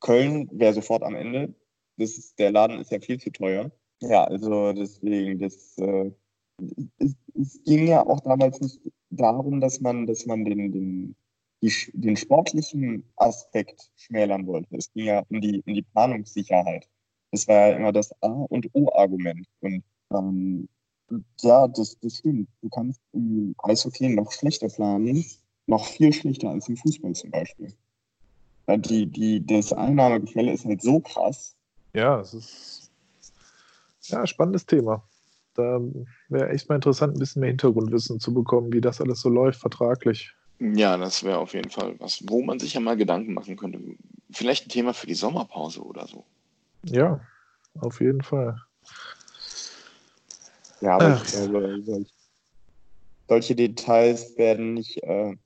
Köln 0.00 0.48
wäre 0.52 0.74
sofort 0.74 1.02
am 1.02 1.14
Ende. 1.14 1.54
Das 1.96 2.18
ist, 2.18 2.38
der 2.38 2.50
Laden 2.50 2.80
ist 2.80 2.90
ja 2.90 3.00
viel 3.00 3.18
zu 3.18 3.30
teuer. 3.30 3.70
Ja, 4.00 4.24
also 4.24 4.72
deswegen, 4.72 5.38
das, 5.38 5.78
äh, 5.78 6.10
es, 6.98 7.14
es 7.34 7.62
ging 7.64 7.86
ja 7.86 8.04
auch 8.04 8.20
damals 8.20 8.60
nicht 8.60 8.80
darum, 9.10 9.60
dass 9.60 9.80
man, 9.80 10.06
dass 10.06 10.26
man 10.26 10.44
den, 10.44 10.72
den, 10.72 11.16
die, 11.62 11.72
den 11.92 12.16
sportlichen 12.16 13.04
Aspekt 13.16 13.90
schmälern 13.96 14.46
wollte. 14.46 14.76
Es 14.76 14.92
ging 14.92 15.06
ja 15.06 15.22
um 15.28 15.40
die, 15.40 15.62
um 15.66 15.74
die 15.74 15.82
Planungssicherheit. 15.82 16.88
Das 17.32 17.48
war 17.48 17.68
ja 17.68 17.76
immer 17.76 17.92
das 17.92 18.12
A- 18.22 18.46
und 18.50 18.68
O-Argument. 18.74 19.46
Und 19.60 19.82
ähm, 20.12 20.68
ja, 21.40 21.66
das, 21.68 21.98
das 22.00 22.18
stimmt. 22.18 22.48
Du 22.60 22.68
kannst 22.68 23.00
im 23.12 23.54
Eishockey 23.62 24.08
noch 24.10 24.30
schlechter 24.32 24.68
planen, 24.68 25.24
noch 25.66 25.86
viel 25.86 26.12
schlechter 26.12 26.50
als 26.50 26.68
im 26.68 26.76
Fußball 26.76 27.14
zum 27.14 27.30
Beispiel. 27.30 27.72
Weil 28.66 28.78
Die, 28.80 29.06
die, 29.06 29.44
das 29.44 29.72
Einnahmegefälle 29.72 30.52
ist 30.52 30.64
halt 30.64 30.82
so 30.82 31.00
krass. 31.00 31.56
ja, 31.94 32.20
es 32.20 32.34
ist 32.34 32.90
ja 34.02 34.26
spannendes 34.26 34.66
Thema. 34.66 35.02
Da 35.54 35.80
wäre 36.28 36.50
echt 36.50 36.68
mal 36.68 36.76
interessant, 36.76 37.14
ein 37.14 37.18
bisschen 37.18 37.40
mehr 37.40 37.50
Hintergrundwissen 37.50 38.20
zu 38.20 38.32
bekommen, 38.32 38.72
wie 38.72 38.80
das 38.80 39.00
alles 39.00 39.20
so 39.20 39.28
läuft, 39.28 39.60
vertraglich. 39.60 40.34
Ja, 40.58 40.96
das 40.96 41.24
wäre 41.24 41.38
auf 41.38 41.54
jeden 41.54 41.70
Fall 41.70 41.98
was, 41.98 42.22
wo 42.26 42.42
man 42.42 42.58
sich 42.58 42.74
ja 42.74 42.80
mal 42.80 42.96
Gedanken 42.96 43.34
machen 43.34 43.56
könnte. 43.56 43.80
Vielleicht 44.30 44.66
ein 44.66 44.70
Thema 44.70 44.94
für 44.94 45.06
die 45.06 45.14
Sommerpause 45.14 45.82
oder 45.82 46.06
so. 46.06 46.24
Ja, 46.84 47.20
auf 47.80 48.00
jeden 48.00 48.22
Fall. 48.22 48.60
Ja, 50.80 50.96
aber 50.96 51.08
Ach. 51.08 51.24
ich 51.24 51.32
glaube, 51.32 51.82
solch, 51.84 52.08
solche 53.28 53.54
Details 53.54 54.36
werden 54.36 54.74
nicht, 54.74 55.02
äh, 55.02 55.36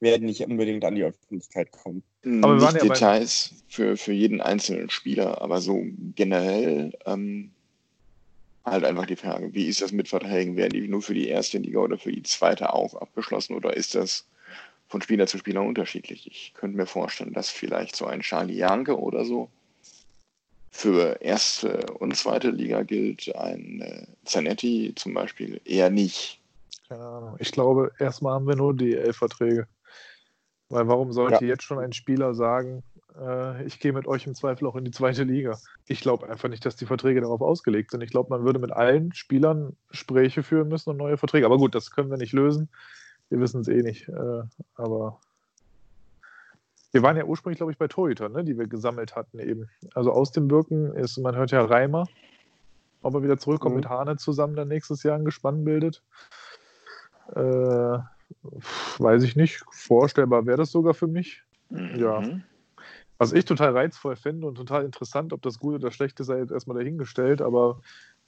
werden 0.00 0.26
nicht 0.26 0.40
unbedingt 0.42 0.84
an 0.84 0.94
die 0.94 1.02
Öffentlichkeit 1.02 1.72
kommen. 1.72 2.02
Aber 2.24 2.60
wir 2.60 2.72
Nicht 2.72 2.74
ja 2.74 2.82
Details 2.82 3.64
für, 3.68 3.96
für 3.96 4.12
jeden 4.12 4.40
einzelnen 4.40 4.90
Spieler, 4.90 5.42
aber 5.42 5.60
so 5.60 5.82
generell 6.14 6.96
ähm, 7.06 7.52
halt 8.64 8.84
einfach 8.84 9.06
die 9.06 9.16
Frage, 9.16 9.52
wie 9.54 9.66
ist 9.66 9.82
das 9.82 9.92
mit 9.92 10.08
Verträgen? 10.08 10.56
Werden 10.56 10.74
die 10.74 10.86
nur 10.88 11.02
für 11.02 11.14
die 11.14 11.28
erste 11.28 11.58
Liga 11.58 11.80
oder 11.80 11.98
für 11.98 12.12
die 12.12 12.22
zweite 12.22 12.72
auch 12.72 12.94
abgeschlossen 12.94 13.54
oder 13.54 13.76
ist 13.76 13.94
das 13.94 14.28
von 14.88 15.02
Spieler 15.02 15.26
zu 15.26 15.38
Spieler 15.38 15.62
unterschiedlich? 15.62 16.26
Ich 16.26 16.54
könnte 16.54 16.76
mir 16.76 16.86
vorstellen, 16.86 17.32
dass 17.32 17.50
vielleicht 17.50 17.96
so 17.96 18.06
ein 18.06 18.20
Charlie 18.20 18.56
Janke 18.56 18.98
oder 18.98 19.24
so 19.24 19.50
für 20.70 21.20
erste 21.20 21.86
und 21.98 22.16
zweite 22.16 22.50
Liga 22.50 22.82
gilt, 22.82 23.34
ein 23.34 23.80
äh, 23.80 24.06
Zanetti 24.24 24.92
zum 24.96 25.14
Beispiel 25.14 25.60
eher 25.64 25.90
nicht. 25.90 26.40
Keine 26.88 27.04
Ahnung. 27.04 27.36
Ich 27.38 27.52
glaube, 27.52 27.92
erstmal 27.98 28.34
haben 28.34 28.46
wir 28.46 28.56
nur 28.56 28.74
DL-Verträge. 28.74 29.66
Weil 30.70 30.86
warum 30.88 31.12
sollte 31.12 31.44
Ja. 31.44 31.50
jetzt 31.52 31.62
schon 31.62 31.78
ein 31.78 31.92
Spieler 31.92 32.34
sagen, 32.34 32.82
äh, 33.18 33.64
ich 33.64 33.80
gehe 33.80 33.92
mit 33.92 34.06
euch 34.06 34.26
im 34.26 34.34
Zweifel 34.34 34.66
auch 34.66 34.76
in 34.76 34.84
die 34.84 34.90
zweite 34.90 35.24
Liga? 35.24 35.58
Ich 35.86 36.00
glaube 36.00 36.28
einfach 36.28 36.48
nicht, 36.48 36.64
dass 36.66 36.76
die 36.76 36.86
Verträge 36.86 37.20
darauf 37.22 37.40
ausgelegt 37.40 37.90
sind. 37.90 38.02
Ich 38.02 38.10
glaube, 38.10 38.30
man 38.30 38.44
würde 38.44 38.58
mit 38.58 38.70
allen 38.70 39.14
Spielern 39.14 39.76
Gespräche 39.88 40.42
führen 40.42 40.68
müssen 40.68 40.90
und 40.90 40.98
neue 40.98 41.16
Verträge. 41.16 41.46
Aber 41.46 41.56
gut, 41.56 41.74
das 41.74 41.90
können 41.90 42.10
wir 42.10 42.18
nicht 42.18 42.32
lösen. 42.32 42.68
Wir 43.30 43.40
wissen 43.40 43.62
es 43.62 43.68
eh 43.68 43.82
nicht. 43.82 44.08
Äh, 44.08 44.42
aber 44.76 45.20
wir 46.92 47.02
waren 47.02 47.16
ja 47.16 47.24
ursprünglich, 47.24 47.58
glaube 47.58 47.72
ich, 47.72 47.78
bei 47.78 47.88
Torhüter, 47.88 48.28
ne, 48.28 48.44
die 48.44 48.58
wir 48.58 48.66
gesammelt 48.66 49.14
hatten 49.16 49.38
eben. 49.38 49.68
Also 49.94 50.12
aus 50.12 50.32
dem 50.32 50.48
Birken 50.48 50.94
ist, 50.94 51.18
man 51.18 51.36
hört 51.36 51.50
ja 51.50 51.64
Reimer, 51.64 52.06
ob 53.02 53.14
er 53.14 53.22
wieder 53.22 53.38
zurückkommt 53.38 53.74
Mhm. 53.74 53.80
mit 53.80 53.88
Hane 53.88 54.16
zusammen 54.16 54.56
dann 54.56 54.68
nächstes 54.68 55.02
Jahr 55.02 55.16
ein 55.16 55.24
Gespann 55.24 55.64
bildet. 55.64 56.02
Äh, 57.34 57.98
weiß 58.98 59.22
ich 59.22 59.36
nicht. 59.36 59.62
Vorstellbar 59.70 60.46
wäre 60.46 60.58
das 60.58 60.70
sogar 60.70 60.94
für 60.94 61.06
mich. 61.06 61.42
Ja. 61.70 62.20
Mhm. 62.20 62.42
Was 63.18 63.32
ich 63.32 63.44
total 63.44 63.76
reizvoll 63.76 64.16
fände 64.16 64.46
und 64.46 64.54
total 64.54 64.84
interessant, 64.84 65.32
ob 65.32 65.42
das 65.42 65.58
gut 65.58 65.74
oder 65.74 65.90
schlecht 65.90 66.20
ist, 66.20 66.28
sei 66.28 66.38
jetzt 66.38 66.52
erstmal 66.52 66.78
dahingestellt, 66.78 67.42
aber 67.42 67.80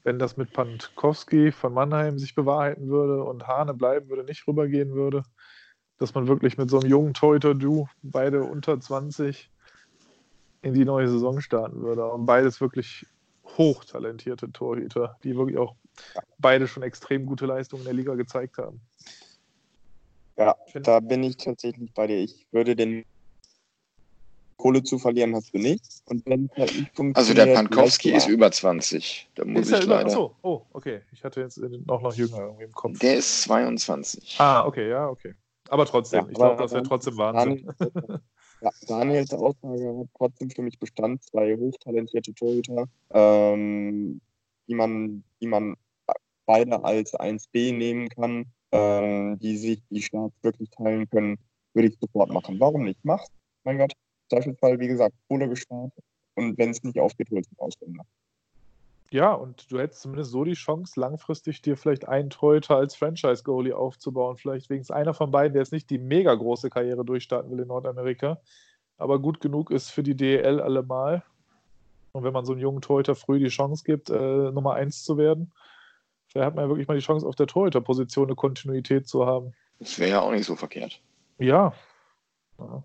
wenn 0.03 0.18
das 0.18 0.37
mit 0.37 0.53
Pankowski 0.53 1.53
von 1.53 1.73
Mannheim 1.73 2.18
sich 2.18 2.35
bewahrheiten 2.35 2.88
würde 2.88 3.23
und 3.23 3.46
Hane 3.46 3.73
bleiben 3.75 4.09
würde, 4.09 4.25
nicht 4.25 4.46
rübergehen 4.49 4.94
würde, 4.94 5.23
dass 6.00 6.14
man 6.14 6.26
wirklich 6.26 6.56
mit 6.56 6.70
so 6.70 6.80
einem 6.80 6.88
jungen 6.90 7.14
Torhüter, 7.14 7.54
du, 7.54 7.86
beide 8.02 8.42
unter 8.42 8.80
20, 8.80 9.50
in 10.62 10.72
die 10.72 10.86
neue 10.86 11.08
Saison 11.08 11.40
starten 11.40 11.82
würde. 11.82 12.06
Und 12.10 12.24
beides 12.24 12.60
wirklich 12.60 13.06
hochtalentierte 13.44 14.50
Torhüter, 14.50 15.18
die 15.22 15.36
wirklich 15.36 15.58
auch 15.58 15.76
beide 16.38 16.66
schon 16.66 16.82
extrem 16.82 17.26
gute 17.26 17.44
Leistungen 17.44 17.82
in 17.82 17.86
der 17.86 17.94
Liga 17.94 18.14
gezeigt 18.14 18.56
haben. 18.56 18.80
Ja, 20.36 20.56
Find- 20.68 20.86
da 20.86 21.00
bin 21.00 21.22
ich 21.22 21.36
tatsächlich 21.36 21.92
bei 21.92 22.06
dir. 22.06 22.18
Ich 22.18 22.46
würde 22.50 22.74
den 22.74 23.04
Kohle 24.56 24.82
zu 24.82 24.98
verlieren 24.98 25.34
hast 25.34 25.52
du 25.52 25.58
nicht. 25.58 25.84
Und 26.06 26.24
wenn 26.24 26.50
halt 26.56 26.74
nicht 26.74 26.90
Also 27.14 27.34
der 27.34 27.54
Pankowski 27.54 28.12
ist 28.12 28.26
über 28.26 28.50
20. 28.50 29.28
Da 29.34 29.44
muss 29.44 29.68
Ist 29.68 29.80
ich 29.80 29.84
über, 29.84 29.96
leider. 29.96 30.06
achso, 30.06 30.34
oh, 30.40 30.62
okay. 30.72 31.02
Ich 31.12 31.24
hatte 31.24 31.40
jetzt 31.42 31.58
noch, 31.58 32.00
noch 32.00 32.14
jünger 32.14 32.38
irgendwie 32.40 32.64
im 32.64 32.72
Kopf. 32.72 32.98
Der 33.00 33.16
ist 33.16 33.42
22. 33.42 34.36
Ah, 34.38 34.64
okay, 34.66 34.88
ja, 34.88 35.06
okay. 35.08 35.34
Aber 35.70 35.87
trotzdem, 35.87 36.24
Ja, 36.24 36.28
ich 36.28 36.35
glaube, 36.35 36.62
das 36.62 36.72
wäre 36.72 36.83
trotzdem 36.83 37.16
Wahnsinn. 37.16 37.66
Daniel, 37.78 38.20
ja, 38.61 38.70
Daniels 38.88 39.33
Aussage 39.33 39.98
hat 40.00 40.09
trotzdem 40.18 40.50
für 40.50 40.62
mich 40.62 40.78
Bestand. 40.78 41.22
Zwei 41.22 41.56
hochtalentierte 41.56 42.35
Torhüter, 42.35 42.87
ähm, 43.11 44.20
die, 44.66 44.74
man, 44.74 45.22
die 45.40 45.46
man 45.46 45.76
beide 46.44 46.85
als 46.85 47.14
1B 47.14 47.72
nehmen 47.72 48.09
kann, 48.09 48.46
ähm, 48.72 49.38
die 49.38 49.56
sich 49.56 49.80
die 49.90 50.02
Starts 50.02 50.35
wirklich 50.42 50.70
teilen 50.70 51.09
können, 51.09 51.38
würde 51.72 51.88
ich 51.88 51.98
sofort 52.00 52.30
machen. 52.30 52.59
Warum 52.59 52.85
nicht? 52.85 52.98
Mach's. 53.04 53.28
Mein 53.62 53.78
Gott. 53.78 53.92
Zweifelsfall, 54.28 54.78
wie 54.80 54.88
gesagt, 54.88 55.14
Kohle 55.28 55.48
gespart. 55.48 55.92
Und 56.35 56.59
wenn 56.59 56.70
es 56.70 56.83
nicht 56.83 56.98
aufgeht, 56.98 57.30
holst 57.30 57.50
du 57.52 57.62
Ausländer. 57.62 58.04
Ja, 59.12 59.33
und 59.33 59.73
du 59.73 59.81
hättest 59.81 60.03
zumindest 60.03 60.31
so 60.31 60.44
die 60.44 60.55
Chance, 60.55 60.99
langfristig 61.01 61.62
dir 61.62 61.77
vielleicht 61.77 62.07
einen 62.07 62.31
Torhüter 62.31 62.77
als 62.77 62.94
Franchise-Goalie 62.94 63.77
aufzubauen. 63.77 64.37
Vielleicht 64.37 64.70
wenigstens 64.70 64.94
einer 64.94 65.14
von 65.14 65.33
beiden, 65.33 65.53
der 65.53 65.62
jetzt 65.62 65.73
nicht 65.73 65.90
die 65.90 65.99
mega 65.99 66.33
große 66.33 66.70
Karriere 66.70 67.05
durchstarten 67.05 67.51
will 67.51 67.59
in 67.59 67.68
Nordamerika, 67.68 68.40
aber 68.99 69.18
gut 69.18 69.40
genug 69.40 69.73
ist 69.73 69.90
für 69.90 70.05
die 70.05 70.14
DEL 70.14 70.61
allemal. 70.61 71.25
Und 72.12 72.23
wenn 72.23 72.33
man 72.33 72.44
so 72.44 72.53
einem 72.53 72.61
jungen 72.61 72.83
Torhüter 72.83 73.16
früh 73.16 73.40
die 73.40 73.49
Chance 73.49 73.83
gibt, 73.85 74.11
äh, 74.11 74.51
Nummer 74.53 74.75
eins 74.75 75.03
zu 75.03 75.16
werden, 75.16 75.53
vielleicht 76.29 76.46
hat 76.46 76.55
man 76.55 76.64
ja 76.64 76.68
wirklich 76.68 76.87
mal 76.87 76.96
die 76.96 77.05
Chance, 77.05 77.27
auf 77.27 77.37
der 77.37 77.49
Torhüterposition 77.49 78.27
eine 78.27 78.37
Kontinuität 78.37 79.09
zu 79.09 79.27
haben. 79.27 79.55
Das 79.81 79.99
wäre 79.99 80.11
ja 80.11 80.20
auch 80.20 80.31
nicht 80.31 80.46
so 80.46 80.55
verkehrt. 80.55 81.01
Ja. 81.38 81.73
ja. 82.59 82.83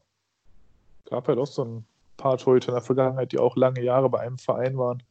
Gab 1.06 1.28
halt 1.28 1.38
auch 1.38 1.48
so 1.48 1.64
ein 1.66 1.86
paar 2.18 2.38
Torhüter 2.38 2.70
in 2.70 2.76
der 2.76 2.82
Vergangenheit, 2.82 3.32
die 3.32 3.38
auch 3.38 3.56
lange 3.56 3.84
Jahre 3.84 4.10
bei 4.10 4.22
einem 4.22 4.40
Verein 4.40 4.78
waren. 4.78 5.04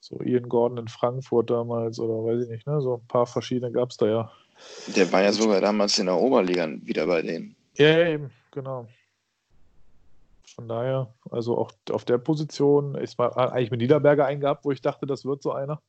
So 0.00 0.20
Ian 0.22 0.48
Gordon 0.48 0.78
in 0.78 0.88
Frankfurt 0.88 1.50
damals 1.50 1.98
oder 1.98 2.14
weiß 2.14 2.44
ich 2.44 2.50
nicht, 2.50 2.66
ne? 2.66 2.80
So 2.80 2.94
ein 2.96 3.06
paar 3.08 3.26
verschiedene 3.26 3.72
gab 3.72 3.90
es 3.90 3.96
da 3.96 4.06
ja. 4.06 4.32
Der 4.96 5.10
war 5.12 5.22
ja 5.22 5.32
sogar 5.32 5.60
damals 5.60 5.98
in 5.98 6.06
der 6.06 6.16
Oberliga 6.16 6.68
wieder 6.82 7.06
bei 7.06 7.22
denen. 7.22 7.56
Ja, 7.74 7.98
ja, 7.98 8.08
eben, 8.08 8.30
genau. 8.50 8.88
Von 10.54 10.68
daher, 10.68 11.14
also 11.30 11.56
auch 11.56 11.72
auf 11.90 12.04
der 12.04 12.18
Position 12.18 12.96
ist 12.96 13.18
mal 13.18 13.28
eigentlich 13.28 13.70
mit 13.70 13.80
Niederberger 13.80 14.26
eingehabt, 14.26 14.64
wo 14.64 14.72
ich 14.72 14.80
dachte, 14.80 15.06
das 15.06 15.24
wird 15.24 15.42
so 15.42 15.52
einer, 15.52 15.80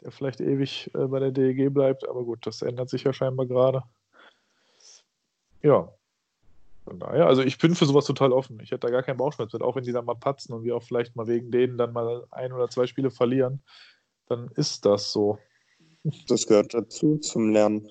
der 0.00 0.12
vielleicht 0.12 0.40
ewig 0.40 0.90
äh, 0.94 1.06
bei 1.06 1.18
der 1.18 1.32
DEG 1.32 1.72
bleibt. 1.72 2.08
Aber 2.08 2.22
gut, 2.22 2.46
das 2.46 2.62
ändert 2.62 2.88
sich 2.88 3.02
ja 3.02 3.12
scheinbar 3.12 3.46
gerade. 3.46 3.82
Ja. 5.62 5.92
Von 6.86 7.00
daher, 7.00 7.26
also 7.26 7.42
ich 7.42 7.58
bin 7.58 7.74
für 7.74 7.84
sowas 7.84 8.04
total 8.04 8.32
offen. 8.32 8.60
Ich 8.62 8.70
hätte 8.70 8.86
da 8.86 8.90
gar 8.90 9.02
keinen 9.02 9.16
Bauchschmerz 9.16 9.52
mit, 9.52 9.60
auch 9.62 9.74
wenn 9.74 9.82
die 9.82 9.90
dann 9.92 10.04
mal 10.04 10.14
patzen 10.14 10.54
und 10.54 10.62
wir 10.62 10.76
auch 10.76 10.84
vielleicht 10.84 11.16
mal 11.16 11.26
wegen 11.26 11.50
denen 11.50 11.76
dann 11.76 11.92
mal 11.92 12.24
ein 12.30 12.52
oder 12.52 12.68
zwei 12.68 12.86
Spiele 12.86 13.10
verlieren. 13.10 13.60
dann 14.28 14.50
ist 14.54 14.86
das 14.86 15.12
so. 15.12 15.38
Das 16.28 16.46
gehört 16.46 16.74
dazu 16.74 17.18
zum 17.18 17.50
Lernen. 17.50 17.90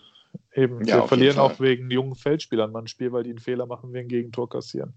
Eben, 0.54 0.86
Ja, 0.86 1.02
wir 1.02 1.08
verlieren 1.08 1.40
auch 1.40 1.60
wegen 1.60 1.92
jungen 1.92 2.16
Feldspielern 2.16 2.72
mal 2.72 2.80
ein 2.80 2.88
Spiel, 2.88 3.12
weil 3.12 3.24
die 3.24 3.32
einen 3.32 3.40
Fehler 3.40 3.66
machen, 3.66 3.92
wir 3.94 4.00
ein 4.02 4.08
Gegentor 4.08 4.50
kassieren. 4.50 4.94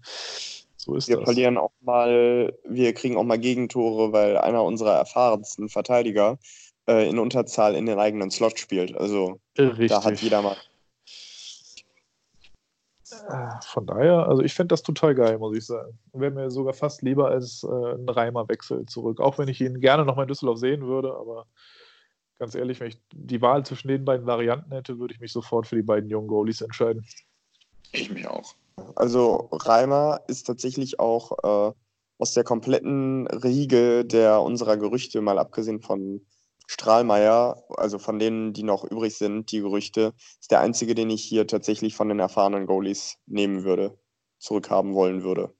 So 0.77 0.95
ist 0.95 1.09
Wir 1.09 1.17
das. 1.17 1.25
verlieren 1.25 1.57
auch 1.57 1.71
mal, 1.81 2.57
wir 2.63 2.93
kriegen 2.93 3.17
auch 3.17 3.25
mal 3.25 3.37
Gegentore, 3.39 4.13
weil 4.13 4.37
einer 4.37 4.63
unserer 4.63 4.93
erfahrensten 4.93 5.67
Verteidiger 5.67 6.39
äh, 6.87 7.09
in 7.09 7.19
Unterzahl 7.19 7.75
in 7.75 7.85
den 7.85 7.99
eigenen 7.99 8.31
Slot 8.31 8.57
spielt. 8.59 8.95
Also 8.97 9.39
Richtig. 9.57 9.89
da 9.89 10.03
hat 10.03 10.21
jeder 10.21 10.41
mal. 10.41 10.55
Äh, 13.11 13.49
Von 13.65 13.85
daher, 13.85 14.27
also 14.27 14.41
ich 14.41 14.53
fände 14.53 14.73
das 14.73 14.83
total 14.83 15.15
geil, 15.15 15.37
muss 15.37 15.55
ich 15.55 15.65
sagen. 15.65 15.97
Wäre 16.13 16.31
mir 16.31 16.51
sogar 16.51 16.73
fast 16.73 17.01
lieber 17.01 17.29
als 17.29 17.63
äh, 17.63 17.67
ein 17.67 18.07
Reimer-Wechsel 18.07 18.85
zurück. 18.85 19.19
Auch 19.19 19.37
wenn 19.37 19.47
ich 19.47 19.61
ihn 19.61 19.79
gerne 19.79 20.05
noch 20.05 20.15
mal 20.15 20.23
in 20.23 20.27
Düsseldorf 20.27 20.59
sehen 20.59 20.85
würde, 20.85 21.15
aber 21.15 21.45
ganz 22.39 22.55
ehrlich, 22.55 22.79
wenn 22.79 22.87
ich 22.87 23.01
die 23.11 23.41
Wahl 23.41 23.65
zwischen 23.65 23.89
den 23.89 24.05
beiden 24.05 24.25
Varianten 24.25 24.71
hätte, 24.71 24.99
würde 24.99 25.13
ich 25.13 25.19
mich 25.19 25.31
sofort 25.31 25.67
für 25.67 25.75
die 25.75 25.83
beiden 25.83 26.09
jungen 26.09 26.27
Goalies 26.27 26.61
entscheiden. 26.61 27.05
Ich 27.91 28.09
mich 28.11 28.27
auch. 28.27 28.55
Also 28.95 29.49
Reimer 29.51 30.21
ist 30.27 30.47
tatsächlich 30.47 30.99
auch 30.99 31.31
äh, 31.43 31.73
aus 32.17 32.33
der 32.33 32.43
kompletten 32.43 33.27
Riege 33.27 34.05
der 34.05 34.41
unserer 34.41 34.77
Gerüchte, 34.77 35.21
mal 35.21 35.39
abgesehen 35.39 35.81
von 35.81 36.21
Strahlmeier, 36.71 37.63
also 37.77 37.97
von 37.97 38.19
denen, 38.19 38.53
die 38.53 38.61
noch 38.61 38.83
übrig 38.83 39.17
sind, 39.17 39.51
die 39.51 39.61
Gerüchte, 39.61 40.13
ist 40.39 40.51
der 40.51 40.59
einzige, 40.59 40.93
den 40.93 41.09
ich 41.09 41.23
hier 41.23 41.47
tatsächlich 41.47 41.95
von 41.95 42.09
den 42.09 42.19
erfahrenen 42.19 42.67
Goalies 42.67 43.17
nehmen 43.25 43.63
würde, 43.63 43.97
zurückhaben 44.37 44.93
wollen 44.93 45.23
würde. 45.23 45.51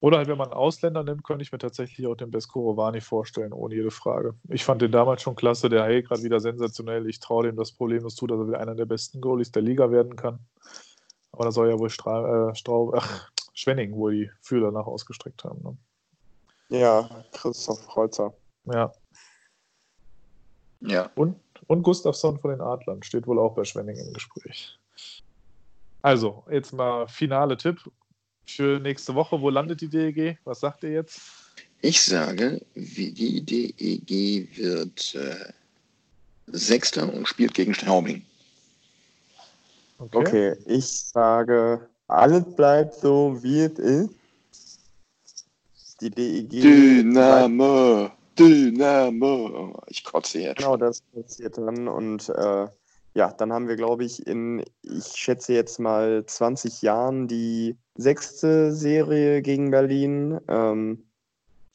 Oder 0.00 0.18
halt, 0.18 0.26
wenn 0.26 0.38
man 0.38 0.48
einen 0.48 0.58
Ausländer 0.58 1.04
nimmt, 1.04 1.22
könnte 1.22 1.44
ich 1.44 1.52
mir 1.52 1.58
tatsächlich 1.58 2.04
auch 2.08 2.16
den 2.16 2.32
Besko 2.32 2.62
Rovani 2.62 3.00
vorstellen, 3.00 3.52
ohne 3.52 3.76
jede 3.76 3.92
Frage. 3.92 4.34
Ich 4.48 4.64
fand 4.64 4.82
den 4.82 4.90
damals 4.90 5.22
schon 5.22 5.36
klasse, 5.36 5.68
der 5.68 5.84
hey 5.84 6.02
gerade 6.02 6.24
wieder 6.24 6.40
sensationell. 6.40 7.08
Ich 7.08 7.20
traue 7.20 7.44
dem 7.44 7.54
das 7.54 7.70
problemlos 7.70 8.16
zu, 8.16 8.26
dass 8.26 8.40
er 8.40 8.48
wieder 8.48 8.58
einer 8.58 8.74
der 8.74 8.86
besten 8.86 9.20
Goalies 9.20 9.52
der 9.52 9.62
Liga 9.62 9.92
werden 9.92 10.16
kann. 10.16 10.40
Aber 11.30 11.44
da 11.44 11.52
soll 11.52 11.70
ja 11.70 11.78
wohl 11.78 11.90
Stra 11.90 12.50
äh, 12.50 12.54
Straub, 12.56 12.92
ach, 12.96 13.30
Schwenning 13.54 13.94
wohl 13.94 14.12
die 14.14 14.30
Fühler 14.40 14.72
nach 14.72 14.86
ausgestreckt 14.86 15.44
haben. 15.44 15.62
Ne? 15.62 15.76
Ja, 16.72 17.06
Christoph 17.32 17.86
Kreuzer. 17.86 18.32
Ja. 18.64 18.90
Ja. 20.80 21.10
Und, 21.14 21.36
und 21.66 21.82
Gustafsson 21.82 22.38
von 22.38 22.50
den 22.50 22.60
Adlern 22.62 23.02
steht 23.02 23.26
wohl 23.26 23.38
auch 23.38 23.54
bei 23.54 23.64
Schwenning 23.64 23.96
im 23.96 24.12
Gespräch. 24.14 24.78
Also, 26.00 26.44
jetzt 26.50 26.72
mal 26.72 27.06
finale 27.06 27.58
Tipp 27.58 27.78
für 28.46 28.80
nächste 28.80 29.14
Woche. 29.14 29.40
Wo 29.40 29.50
landet 29.50 29.82
die 29.82 29.88
DEG? 29.88 30.38
Was 30.44 30.60
sagt 30.60 30.82
ihr 30.82 30.92
jetzt? 30.92 31.20
Ich 31.82 32.02
sage, 32.02 32.64
wie 32.74 33.12
die 33.12 33.42
DEG 33.44 34.56
wird 34.56 35.14
äh, 35.14 35.52
Sechster 36.46 37.12
und 37.12 37.28
spielt 37.28 37.52
gegen 37.52 37.74
Straubing. 37.74 38.24
Okay, 39.98 40.56
ich 40.66 40.86
sage, 40.86 41.86
alles 42.08 42.44
bleibt 42.56 42.94
so, 42.94 43.38
wie 43.42 43.60
es 43.60 43.78
ist. 43.78 44.10
Die 46.02 46.10
DEG. 46.10 46.50
Dynamo! 46.50 48.10
Dynamo! 48.36 49.80
Ich 49.86 50.02
kotze 50.02 50.40
jetzt. 50.40 50.58
Genau, 50.58 50.76
das 50.76 51.00
passiert 51.14 51.56
dann. 51.56 51.86
Und 51.86 52.28
äh, 52.28 52.66
ja, 53.14 53.30
dann 53.30 53.52
haben 53.52 53.68
wir, 53.68 53.76
glaube 53.76 54.04
ich, 54.04 54.26
in, 54.26 54.64
ich 54.82 55.06
schätze 55.14 55.54
jetzt 55.54 55.78
mal 55.78 56.26
20 56.26 56.82
Jahren 56.82 57.28
die 57.28 57.76
sechste 57.94 58.72
Serie 58.72 59.42
gegen 59.42 59.70
Berlin. 59.70 60.40
Ähm, 60.48 61.04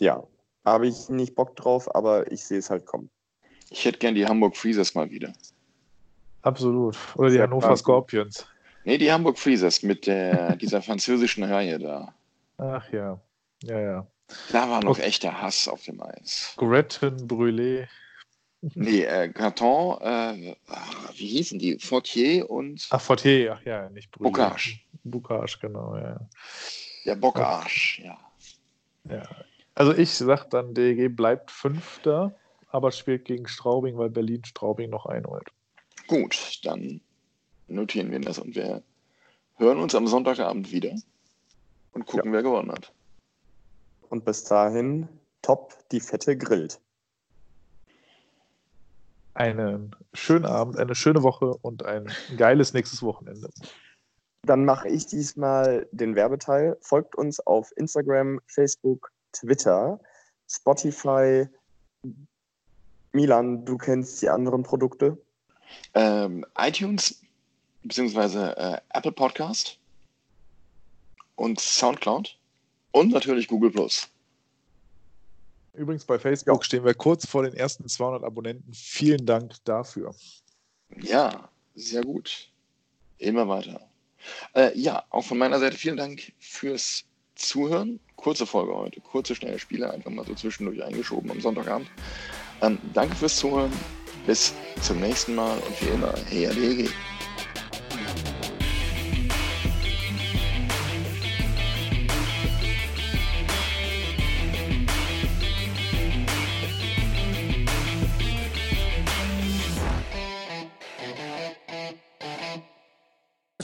ja, 0.01 0.21
habe 0.65 0.87
ich 0.87 1.07
nicht 1.07 1.33
Bock 1.35 1.55
drauf, 1.55 1.95
aber 1.95 2.29
ich 2.29 2.43
sehe 2.43 2.59
es 2.59 2.69
halt 2.69 2.85
kommen. 2.85 3.09
Ich 3.69 3.85
hätte 3.85 3.99
gern 3.99 4.15
die 4.15 4.25
Hamburg 4.25 4.57
Freezers 4.57 4.93
mal 4.93 5.09
wieder. 5.09 5.31
Absolut. 6.41 6.97
Oder 7.15 7.29
die 7.29 7.39
Hannover 7.39 7.67
klar. 7.67 7.77
Scorpions. 7.77 8.45
Nee, 8.83 8.97
die 8.97 9.09
Hamburg 9.09 9.39
Freezers 9.39 9.83
mit 9.83 10.05
der, 10.05 10.57
dieser 10.57 10.81
französischen 10.81 11.45
Reihe 11.45 11.79
da. 11.79 12.13
Ach 12.57 12.91
ja. 12.91 13.21
Ja, 13.63 13.79
ja. 13.79 14.07
Da 14.51 14.69
war 14.69 14.83
noch 14.83 14.91
Okay. 14.91 15.03
echter 15.03 15.41
Hass 15.41 15.67
auf 15.67 15.83
dem 15.83 16.01
Eis. 16.01 16.53
Gretten 16.57 17.27
Brûlé. 17.27 17.87
Nee, 18.61 19.03
äh, 19.03 19.29
Carton, 19.29 20.01
äh, 20.01 20.55
wie 21.15 21.27
hießen 21.27 21.59
die? 21.59 21.77
Fortier 21.79 22.49
und 22.49 22.87
Ach, 22.89 22.99
Fortier. 22.99 23.57
Ach 23.59 23.65
ja, 23.65 23.89
nicht 23.89 24.13
Brûlé. 24.13 24.23
Bocage. 24.23 24.79
Bocage, 25.03 25.59
genau, 25.61 25.95
ja. 25.95 26.19
der 27.05 27.15
Bockarsch. 27.15 28.01
Ja. 28.03 28.17
Also 29.75 29.93
ich 29.93 30.11
sag 30.11 30.49
dann, 30.49 30.73
DEG 30.73 31.15
bleibt 31.15 31.51
Fünfter, 31.51 32.35
aber 32.69 32.91
spielt 32.91 33.23
gegen 33.25 33.47
Straubing, 33.47 33.97
weil 33.97 34.09
Berlin 34.09 34.43
Straubing 34.43 34.89
noch 34.89 35.05
einholt. 35.05 35.47
Gut, 36.07 36.59
dann 36.63 36.99
notieren 37.67 38.11
wir 38.11 38.19
das 38.19 38.39
und 38.39 38.55
wir 38.55 38.83
hören 39.55 39.77
uns 39.77 39.95
am 39.95 40.07
Sonntagabend 40.07 40.71
wieder 40.71 40.95
und 41.93 42.05
gucken, 42.05 42.33
wer 42.33 42.43
gewonnen 42.43 42.71
hat. 42.71 42.91
Und 44.09 44.25
bis 44.25 44.43
dahin, 44.43 45.07
top, 45.41 45.77
die 45.91 45.99
Fette 45.99 46.37
grillt. 46.37 46.79
Einen 49.33 49.95
schönen 50.13 50.45
Abend, 50.45 50.79
eine 50.79 50.95
schöne 50.95 51.21
Woche 51.23 51.53
und 51.61 51.85
ein 51.85 52.11
geiles 52.37 52.73
nächstes 52.73 53.03
Wochenende. 53.03 53.49
Dann 54.43 54.65
mache 54.65 54.87
ich 54.87 55.05
diesmal 55.05 55.87
den 55.91 56.15
Werbeteil. 56.15 56.77
Folgt 56.81 57.15
uns 57.15 57.39
auf 57.41 57.71
Instagram, 57.75 58.39
Facebook, 58.47 59.11
Twitter, 59.33 59.99
Spotify. 60.49 61.47
Milan, 63.11 63.65
du 63.65 63.77
kennst 63.77 64.21
die 64.21 64.29
anderen 64.29 64.63
Produkte. 64.63 65.17
Ähm, 65.93 66.45
iTunes 66.57 67.21
beziehungsweise 67.83 68.55
äh, 68.57 68.79
Apple 68.89 69.11
Podcast 69.11 69.79
und 71.35 71.59
Soundcloud 71.59 72.37
und 72.91 73.11
natürlich 73.11 73.47
Google 73.47 73.71
Plus. 73.71 74.07
Übrigens 75.73 76.05
bei 76.05 76.17
Facebook 76.17 76.59
Ja. 76.61 76.63
stehen 76.63 76.83
wir 76.85 76.93
kurz 76.95 77.27
vor 77.27 77.43
den 77.43 77.53
ersten 77.53 77.87
200 77.87 78.23
Abonnenten. 78.23 78.73
Vielen 78.73 79.25
Dank 79.25 79.53
dafür. 79.63 80.15
Ja, 81.01 81.49
sehr 81.75 82.01
gut. 82.01 82.49
Immer 83.19 83.47
weiter. 83.47 83.87
Äh, 84.55 84.77
ja, 84.77 85.03
auch 85.09 85.23
von 85.23 85.37
meiner 85.37 85.59
Seite 85.59 85.77
vielen 85.77 85.97
Dank 85.97 86.33
fürs 86.39 87.03
Zuhören. 87.35 87.99
Kurze 88.15 88.47
Folge 88.47 88.73
heute, 88.75 88.99
kurze, 89.01 89.35
schnelle 89.35 89.59
Spiele, 89.59 89.91
einfach 89.91 90.09
mal 90.09 90.25
so 90.25 90.33
zwischendurch 90.33 90.83
eingeschoben 90.83 91.29
am 91.29 91.39
Sonntagabend. 91.39 91.87
Ähm, 92.61 92.79
danke 92.93 93.15
fürs 93.15 93.37
Zuhören. 93.37 93.71
Bis 94.25 94.53
zum 94.81 94.99
nächsten 94.99 95.35
Mal 95.35 95.57
und 95.59 95.81
wie 95.81 95.89
immer, 95.89 96.13
hey, 96.29 96.47
ADG. 96.47 96.89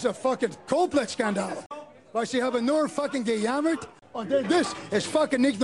Is 0.04 0.10
een 0.10 0.16
fucking 0.16 0.54
compleet 0.68 1.10
schandaal. 1.10 1.52
Waar 2.12 2.26
ze 2.26 2.38
hebben 2.38 2.64
nur 2.64 2.90
fucking 2.90 3.28
gejammerd. 3.28 3.88
Oh, 4.12 4.22
en 4.22 4.48
dit 4.48 4.76
is 4.90 5.06
fucking 5.06 5.42
niet. 5.42 5.58